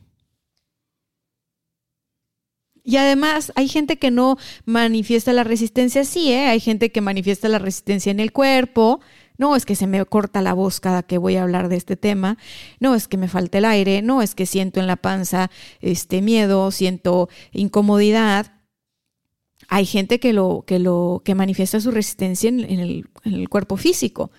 Y 2.87 2.99
además 2.99 3.51
hay 3.57 3.69
gente 3.69 3.97
que 3.97 4.11
no 4.11 4.37
manifiesta 4.67 5.33
la 5.33 5.43
resistencia 5.43 6.03
así, 6.03 6.31
¿eh? 6.33 6.49
Hay 6.49 6.61
gente 6.61 6.93
que 6.93 7.01
manifiesta 7.01 7.49
la 7.49 7.59
resistencia 7.59 8.11
en 8.11 8.21
el 8.21 8.31
cuerpo. 8.31 9.01
No, 9.39 9.57
es 9.57 9.65
que 9.65 9.75
se 9.75 9.87
me 9.87 10.05
corta 10.05 10.43
la 10.43 10.53
voz 10.53 10.81
cada 10.81 11.03
que 11.03 11.17
voy 11.17 11.37
a 11.37 11.43
hablar 11.43 11.69
de 11.69 11.77
este 11.77 11.97
tema. 11.97 12.37
No, 12.81 12.95
es 12.95 13.09
que 13.09 13.17
me 13.17 13.29
falta 13.29 13.57
el 13.57 13.65
aire. 13.65 14.03
No, 14.03 14.21
es 14.21 14.35
que 14.35 14.45
siento 14.45 14.81
en 14.81 14.87
la 14.87 14.97
panza 14.97 15.51
este 15.81 16.21
miedo, 16.21 16.71
siento 16.71 17.31
incomodidad. 17.53 18.53
Hay 19.69 19.87
gente 19.87 20.21
que 20.21 20.33
lo 20.33 20.65
que 20.67 20.79
lo 20.79 21.23
que 21.25 21.35
manifiesta 21.35 21.81
su 21.81 21.91
resistencia 21.91 22.49
en, 22.49 22.61
el, 22.61 23.07
en 23.25 23.35
el 23.35 23.49
cuerpo 23.49 23.77
físico. 23.77 24.31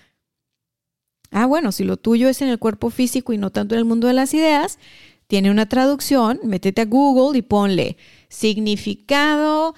Ah, 1.30 1.46
bueno, 1.46 1.72
si 1.72 1.84
lo 1.84 1.96
tuyo 1.96 2.28
es 2.28 2.40
en 2.42 2.48
el 2.48 2.58
cuerpo 2.58 2.90
físico 2.90 3.32
y 3.32 3.38
no 3.38 3.50
tanto 3.50 3.74
en 3.74 3.80
el 3.80 3.84
mundo 3.84 4.06
de 4.06 4.14
las 4.14 4.32
ideas, 4.32 4.78
tiene 5.26 5.50
una 5.50 5.68
traducción, 5.68 6.40
métete 6.44 6.82
a 6.82 6.86
Google 6.86 7.36
y 7.38 7.42
ponle 7.42 7.96
significado 8.28 9.74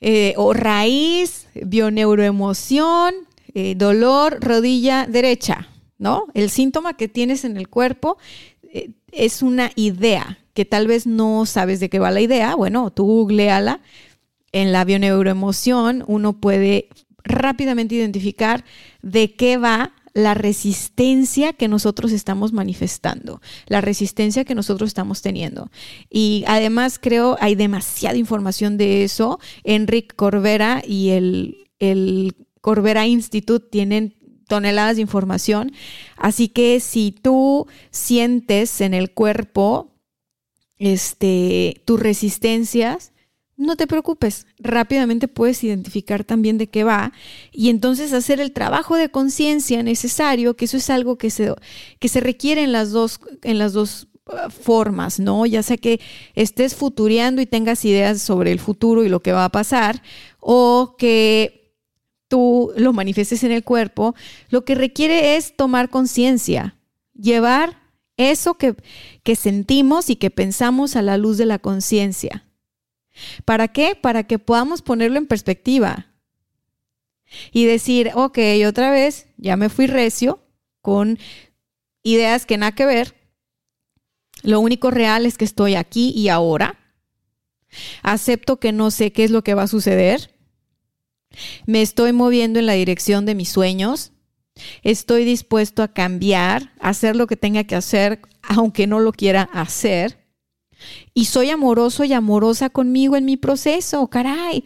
eh, 0.00 0.34
o 0.36 0.52
raíz, 0.52 1.48
bioneuroemoción, 1.54 3.14
eh, 3.54 3.74
dolor, 3.76 4.38
rodilla 4.40 5.06
derecha, 5.06 5.68
¿no? 5.98 6.26
El 6.34 6.50
síntoma 6.50 6.96
que 6.96 7.08
tienes 7.08 7.44
en 7.44 7.56
el 7.56 7.68
cuerpo 7.68 8.18
eh, 8.62 8.90
es 9.12 9.42
una 9.42 9.70
idea 9.76 10.38
que 10.54 10.64
tal 10.64 10.86
vez 10.86 11.06
no 11.06 11.46
sabes 11.46 11.80
de 11.80 11.88
qué 11.88 11.98
va 11.98 12.10
la 12.10 12.20
idea. 12.20 12.54
Bueno, 12.54 12.90
tú 12.90 13.04
googleala. 13.04 13.80
En 14.52 14.72
la 14.72 14.84
bioneuroemoción 14.84 16.04
uno 16.06 16.40
puede 16.40 16.88
rápidamente 17.24 17.94
identificar 17.94 18.64
de 19.02 19.34
qué 19.34 19.56
va 19.56 19.92
la 20.14 20.34
resistencia 20.34 21.54
que 21.54 21.68
nosotros 21.68 22.12
estamos 22.12 22.52
manifestando, 22.52 23.40
la 23.66 23.80
resistencia 23.80 24.44
que 24.44 24.54
nosotros 24.54 24.88
estamos 24.88 25.22
teniendo. 25.22 25.70
Y 26.10 26.44
además 26.46 26.98
creo 27.00 27.36
hay 27.40 27.54
demasiada 27.54 28.18
información 28.18 28.76
de 28.76 29.04
eso. 29.04 29.40
Enric 29.64 30.14
Corbera 30.14 30.82
y 30.86 31.10
el, 31.10 31.68
el 31.78 32.34
Corbera 32.60 33.06
Institute 33.06 33.68
tienen 33.70 34.14
toneladas 34.48 34.96
de 34.96 35.02
información. 35.02 35.72
Así 36.16 36.48
que 36.48 36.78
si 36.80 37.12
tú 37.12 37.66
sientes 37.90 38.82
en 38.82 38.92
el 38.92 39.12
cuerpo 39.12 39.94
este, 40.78 41.80
tus 41.86 41.98
resistencias, 41.98 43.12
no 43.62 43.76
te 43.76 43.86
preocupes, 43.86 44.46
rápidamente 44.58 45.28
puedes 45.28 45.62
identificar 45.64 46.24
también 46.24 46.58
de 46.58 46.68
qué 46.68 46.84
va 46.84 47.12
y 47.52 47.70
entonces 47.70 48.12
hacer 48.12 48.40
el 48.40 48.52
trabajo 48.52 48.96
de 48.96 49.08
conciencia 49.08 49.82
necesario, 49.82 50.54
que 50.56 50.66
eso 50.66 50.76
es 50.76 50.90
algo 50.90 51.16
que 51.16 51.30
se, 51.30 51.54
que 51.98 52.08
se 52.08 52.20
requiere 52.20 52.62
en 52.62 52.72
las 52.72 52.90
dos, 52.90 53.20
en 53.42 53.58
las 53.58 53.72
dos 53.72 54.08
uh, 54.26 54.50
formas, 54.50 55.20
¿no? 55.20 55.46
Ya 55.46 55.62
sea 55.62 55.76
que 55.76 56.00
estés 56.34 56.74
futureando 56.74 57.40
y 57.40 57.46
tengas 57.46 57.84
ideas 57.84 58.20
sobre 58.20 58.52
el 58.52 58.58
futuro 58.58 59.04
y 59.04 59.08
lo 59.08 59.20
que 59.20 59.32
va 59.32 59.44
a 59.44 59.52
pasar, 59.52 60.02
o 60.40 60.96
que 60.98 61.76
tú 62.28 62.72
lo 62.76 62.92
manifiestes 62.92 63.44
en 63.44 63.52
el 63.52 63.62
cuerpo, 63.62 64.14
lo 64.48 64.64
que 64.64 64.74
requiere 64.74 65.36
es 65.36 65.54
tomar 65.56 65.90
conciencia, 65.90 66.76
llevar 67.14 67.80
eso 68.16 68.54
que, 68.54 68.74
que 69.22 69.36
sentimos 69.36 70.10
y 70.10 70.16
que 70.16 70.30
pensamos 70.30 70.96
a 70.96 71.02
la 71.02 71.16
luz 71.16 71.38
de 71.38 71.46
la 71.46 71.58
conciencia. 71.58 72.44
¿Para 73.44 73.68
qué? 73.68 73.94
Para 73.94 74.24
que 74.24 74.38
podamos 74.38 74.82
ponerlo 74.82 75.18
en 75.18 75.26
perspectiva 75.26 76.12
y 77.50 77.64
decir, 77.64 78.10
ok, 78.14 78.38
otra 78.66 78.90
vez 78.90 79.26
ya 79.36 79.56
me 79.56 79.68
fui 79.68 79.86
recio 79.86 80.40
con 80.80 81.18
ideas 82.02 82.46
que 82.46 82.56
nada 82.56 82.72
que 82.72 82.86
ver. 82.86 83.14
Lo 84.42 84.60
único 84.60 84.90
real 84.90 85.26
es 85.26 85.38
que 85.38 85.44
estoy 85.44 85.74
aquí 85.74 86.12
y 86.16 86.28
ahora. 86.28 86.78
Acepto 88.02 88.58
que 88.58 88.72
no 88.72 88.90
sé 88.90 89.12
qué 89.12 89.24
es 89.24 89.30
lo 89.30 89.42
que 89.44 89.54
va 89.54 89.62
a 89.62 89.68
suceder. 89.68 90.34
Me 91.66 91.80
estoy 91.80 92.12
moviendo 92.12 92.58
en 92.58 92.66
la 92.66 92.74
dirección 92.74 93.24
de 93.24 93.34
mis 93.34 93.48
sueños. 93.48 94.12
Estoy 94.82 95.24
dispuesto 95.24 95.82
a 95.82 95.92
cambiar, 95.92 96.72
a 96.80 96.90
hacer 96.90 97.16
lo 97.16 97.26
que 97.26 97.36
tenga 97.36 97.64
que 97.64 97.76
hacer, 97.76 98.20
aunque 98.42 98.86
no 98.86 99.00
lo 99.00 99.12
quiera 99.12 99.42
hacer. 99.52 100.21
Y 101.14 101.26
soy 101.26 101.50
amoroso 101.50 102.04
y 102.04 102.12
amorosa 102.12 102.70
conmigo 102.70 103.16
en 103.16 103.24
mi 103.24 103.36
proceso, 103.36 104.08
caray. 104.08 104.64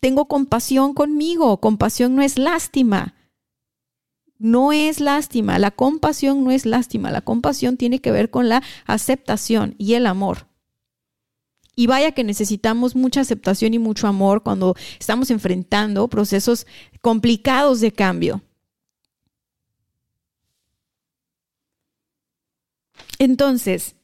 Tengo 0.00 0.26
compasión 0.26 0.94
conmigo. 0.94 1.60
Compasión 1.60 2.14
no 2.16 2.22
es 2.22 2.38
lástima. 2.38 3.14
No 4.38 4.72
es 4.72 5.00
lástima. 5.00 5.58
La 5.58 5.70
compasión 5.70 6.44
no 6.44 6.50
es 6.50 6.66
lástima. 6.66 7.10
La 7.10 7.20
compasión 7.20 7.76
tiene 7.76 8.00
que 8.00 8.10
ver 8.10 8.30
con 8.30 8.48
la 8.48 8.62
aceptación 8.86 9.74
y 9.78 9.94
el 9.94 10.06
amor. 10.06 10.46
Y 11.74 11.86
vaya 11.86 12.12
que 12.12 12.24
necesitamos 12.24 12.94
mucha 12.94 13.22
aceptación 13.22 13.72
y 13.72 13.78
mucho 13.78 14.06
amor 14.06 14.42
cuando 14.42 14.76
estamos 14.98 15.30
enfrentando 15.30 16.08
procesos 16.08 16.66
complicados 17.00 17.80
de 17.80 17.92
cambio. 17.92 18.42
Entonces, 23.18 23.94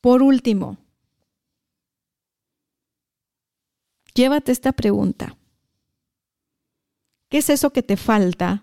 Por 0.00 0.22
último, 0.22 0.78
llévate 4.14 4.52
esta 4.52 4.72
pregunta. 4.72 5.36
¿Qué 7.28 7.38
es 7.38 7.50
eso 7.50 7.70
que 7.70 7.82
te 7.82 7.96
falta 7.96 8.62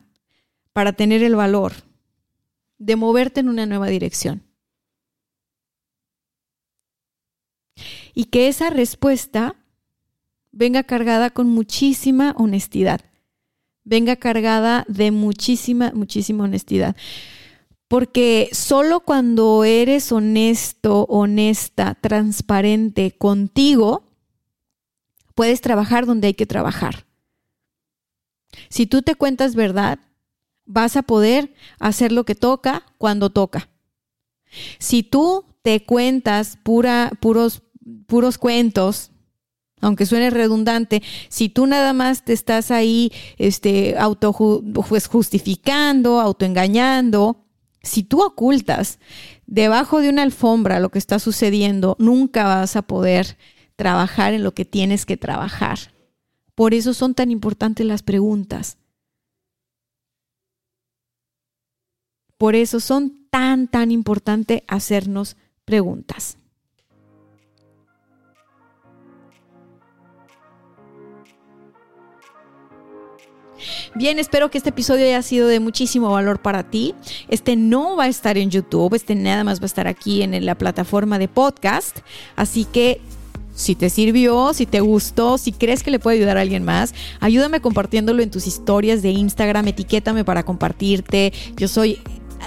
para 0.74 0.94
tener 0.94 1.24
el 1.24 1.36
valor 1.36 1.74
de 2.78 2.96
moverte 2.96 3.42
en 3.42 3.50
una 3.50 3.66
nueva 3.66 3.88
dirección? 3.88 4.44
Y 8.14 8.26
que 8.26 8.48
esa 8.48 8.70
respuesta 8.70 9.56
venga 10.52 10.84
cargada 10.84 11.30
con 11.32 11.50
muchísima 11.50 12.34
honestidad, 12.38 13.02
venga 13.84 14.16
cargada 14.16 14.86
de 14.88 15.12
muchísima, 15.12 15.92
muchísima 15.94 16.46
honestidad. 16.46 16.96
Porque 17.88 18.50
solo 18.52 19.02
cuando 19.02 19.64
eres 19.64 20.12
honesto, 20.12 21.06
honesta, 21.06 21.96
transparente 21.96 23.12
contigo, 23.12 24.04
puedes 25.36 25.62
trabajar 25.62 26.06
donde 26.06 26.28
hay 26.28 26.34
que 26.34 26.48
trabajar. 26.48 27.06
Si 28.70 28.88
tú 28.88 29.02
te 29.02 29.16
cuentas 29.16 29.54
verdad, 29.56 30.00
vas 30.66 30.98
a 30.98 31.04
poder 31.04 31.54
hacer 31.80 32.12
lo 32.12 32.24
que 32.24 32.36
toca 32.36 32.84
cuando 32.98 33.30
toca. 33.30 33.70
Si 34.80 35.04
tú 35.04 35.46
te 35.62 35.86
cuentas 35.86 36.58
pura, 36.64 37.12
puros, 37.20 37.62
puros 38.08 38.38
cuentos, 38.38 39.12
aunque 39.82 40.06
suene 40.06 40.30
redundante, 40.30 41.04
si 41.30 41.50
tú 41.50 41.68
nada 41.68 41.94
más 41.94 42.24
te 42.24 42.34
estás 42.34 42.72
ahí 42.72 43.12
este, 43.38 43.98
auto 43.98 44.34
pues, 44.88 45.08
justificando, 45.08 46.20
autoengañando, 46.20 47.45
si 47.86 48.04
tú 48.04 48.22
ocultas 48.22 49.00
debajo 49.46 50.02
de 50.02 50.10
una 50.10 50.24
alfombra 50.24 50.80
lo 50.80 50.90
que 50.90 51.00
está 51.00 51.20
sucediendo, 51.20 51.96
nunca 52.00 52.44
vas 52.44 52.76
a 52.76 52.82
poder 52.82 53.38
trabajar 53.76 54.34
en 54.34 54.44
lo 54.44 54.54
que 54.54 54.66
tienes 54.66 55.06
que 55.06 55.18
trabajar. 55.18 55.78
Por 56.56 56.74
eso 56.74 56.94
son 56.94 57.14
tan 57.14 57.32
importantes 57.32 57.86
las 57.86 58.02
preguntas. 58.02 58.78
Por 62.38 62.56
eso 62.56 62.80
son 62.80 63.28
tan, 63.30 63.68
tan 63.68 63.92
importante 63.92 64.64
hacernos 64.68 65.38
preguntas. 65.64 66.38
Bien, 73.96 74.20
espero 74.20 74.50
que 74.52 74.58
este 74.58 74.70
episodio 74.70 75.06
haya 75.06 75.22
sido 75.22 75.48
de 75.48 75.60
muchísimo 75.60 76.10
valor 76.12 76.42
para 76.42 76.64
ti. 76.64 76.94
Este 77.28 77.56
no 77.56 77.96
va 77.96 78.06
a 78.06 78.08
estar 78.08 78.38
en 78.38 78.50
YouTube, 78.50 78.94
este 78.94 79.16
nada 79.16 79.44
más 79.44 79.60
va 79.60 79.64
a 79.64 79.68
estar 79.68 79.88
aquí 79.88 80.22
en 80.22 80.46
la 80.46 80.56
plataforma 80.56 81.20
de 81.20 81.28
podcast. 81.28 82.00
Así 82.36 82.66
que 82.66 83.02
si 83.56 83.74
te 83.74 83.90
sirvió, 83.90 84.54
si 84.54 84.66
te 84.66 84.82
gustó, 84.82 85.38
si 85.38 85.52
crees 85.54 85.82
que 85.82 85.90
le 85.90 86.00
puede 86.00 86.18
ayudar 86.18 86.38
a 86.38 86.42
alguien 86.42 86.64
más, 86.64 86.94
ayúdame 87.22 87.62
compartiéndolo 87.62 88.22
en 88.22 88.30
tus 88.30 88.48
historias 88.48 89.02
de 89.02 89.12
Instagram, 89.12 89.70
etiquétame 89.70 90.26
para 90.26 90.44
compartirte. 90.44 91.32
Yo 91.56 91.70
soy 91.70 92.00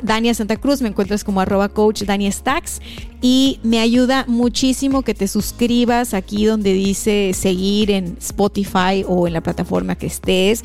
Dania 0.03 0.35
Santa 0.35 0.57
Cruz, 0.57 0.83
me 0.83 0.89
encuentras 0.89 1.25
como 1.25 1.41
arroba 1.41 1.71
coach 1.71 2.03
Dania 2.03 2.31
Stacks 2.31 2.81
y 3.23 3.59
me 3.63 3.81
ayuda 3.81 4.25
muchísimo 4.29 5.03
que 5.03 5.15
te 5.15 5.29
suscribas 5.29 6.15
aquí 6.15 6.45
donde 6.45 6.73
dice 6.73 7.33
seguir 7.35 7.91
en 7.91 8.17
Spotify 8.21 9.05
o 9.07 9.27
en 9.27 9.33
la 9.33 9.41
plataforma 9.41 9.97
que 9.97 10.07
estés 10.07 10.63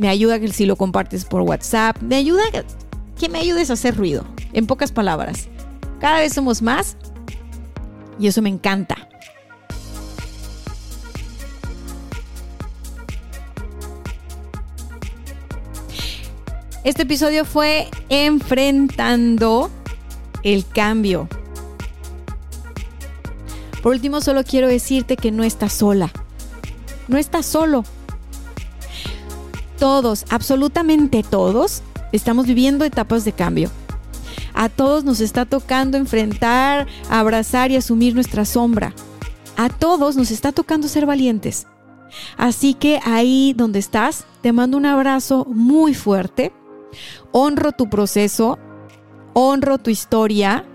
me 0.00 0.08
ayuda 0.08 0.40
que 0.40 0.48
si 0.48 0.64
lo 0.64 0.76
compartes 0.76 1.26
por 1.26 1.42
WhatsApp, 1.42 2.00
me 2.00 2.16
ayuda 2.16 2.42
que 3.18 3.28
me 3.28 3.38
ayudes 3.38 3.68
a 3.68 3.74
hacer 3.74 3.94
ruido, 3.94 4.24
en 4.54 4.66
pocas 4.66 4.92
palabras. 4.92 5.48
Cada 6.00 6.20
vez 6.20 6.32
somos 6.32 6.62
más 6.62 6.96
y 8.18 8.26
eso 8.26 8.40
me 8.40 8.48
encanta. 8.48 8.96
Este 16.82 17.02
episodio 17.02 17.44
fue 17.44 17.90
enfrentando 18.08 19.70
el 20.42 20.66
cambio. 20.66 21.28
Por 23.82 23.92
último, 23.92 24.22
solo 24.22 24.44
quiero 24.44 24.66
decirte 24.66 25.18
que 25.18 25.30
no 25.30 25.44
estás 25.44 25.74
sola. 25.74 26.10
No 27.06 27.18
estás 27.18 27.44
solo. 27.44 27.84
Todos, 29.80 30.26
absolutamente 30.28 31.22
todos, 31.22 31.82
estamos 32.12 32.46
viviendo 32.46 32.84
etapas 32.84 33.24
de 33.24 33.32
cambio. 33.32 33.70
A 34.52 34.68
todos 34.68 35.04
nos 35.04 35.20
está 35.20 35.46
tocando 35.46 35.96
enfrentar, 35.96 36.86
abrazar 37.08 37.70
y 37.70 37.76
asumir 37.76 38.14
nuestra 38.14 38.44
sombra. 38.44 38.92
A 39.56 39.70
todos 39.70 40.16
nos 40.16 40.30
está 40.30 40.52
tocando 40.52 40.86
ser 40.86 41.06
valientes. 41.06 41.66
Así 42.36 42.74
que 42.74 43.00
ahí 43.06 43.54
donde 43.56 43.78
estás, 43.78 44.26
te 44.42 44.52
mando 44.52 44.76
un 44.76 44.84
abrazo 44.84 45.46
muy 45.46 45.94
fuerte. 45.94 46.52
Honro 47.32 47.72
tu 47.72 47.88
proceso, 47.88 48.58
honro 49.32 49.78
tu 49.78 49.88
historia 49.88 50.66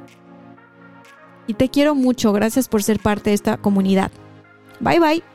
y 1.46 1.54
te 1.54 1.70
quiero 1.70 1.94
mucho. 1.94 2.34
Gracias 2.34 2.68
por 2.68 2.82
ser 2.82 3.00
parte 3.00 3.30
de 3.30 3.36
esta 3.36 3.58
comunidad. 3.58 4.10
Bye 4.80 5.00
bye. 5.00 5.35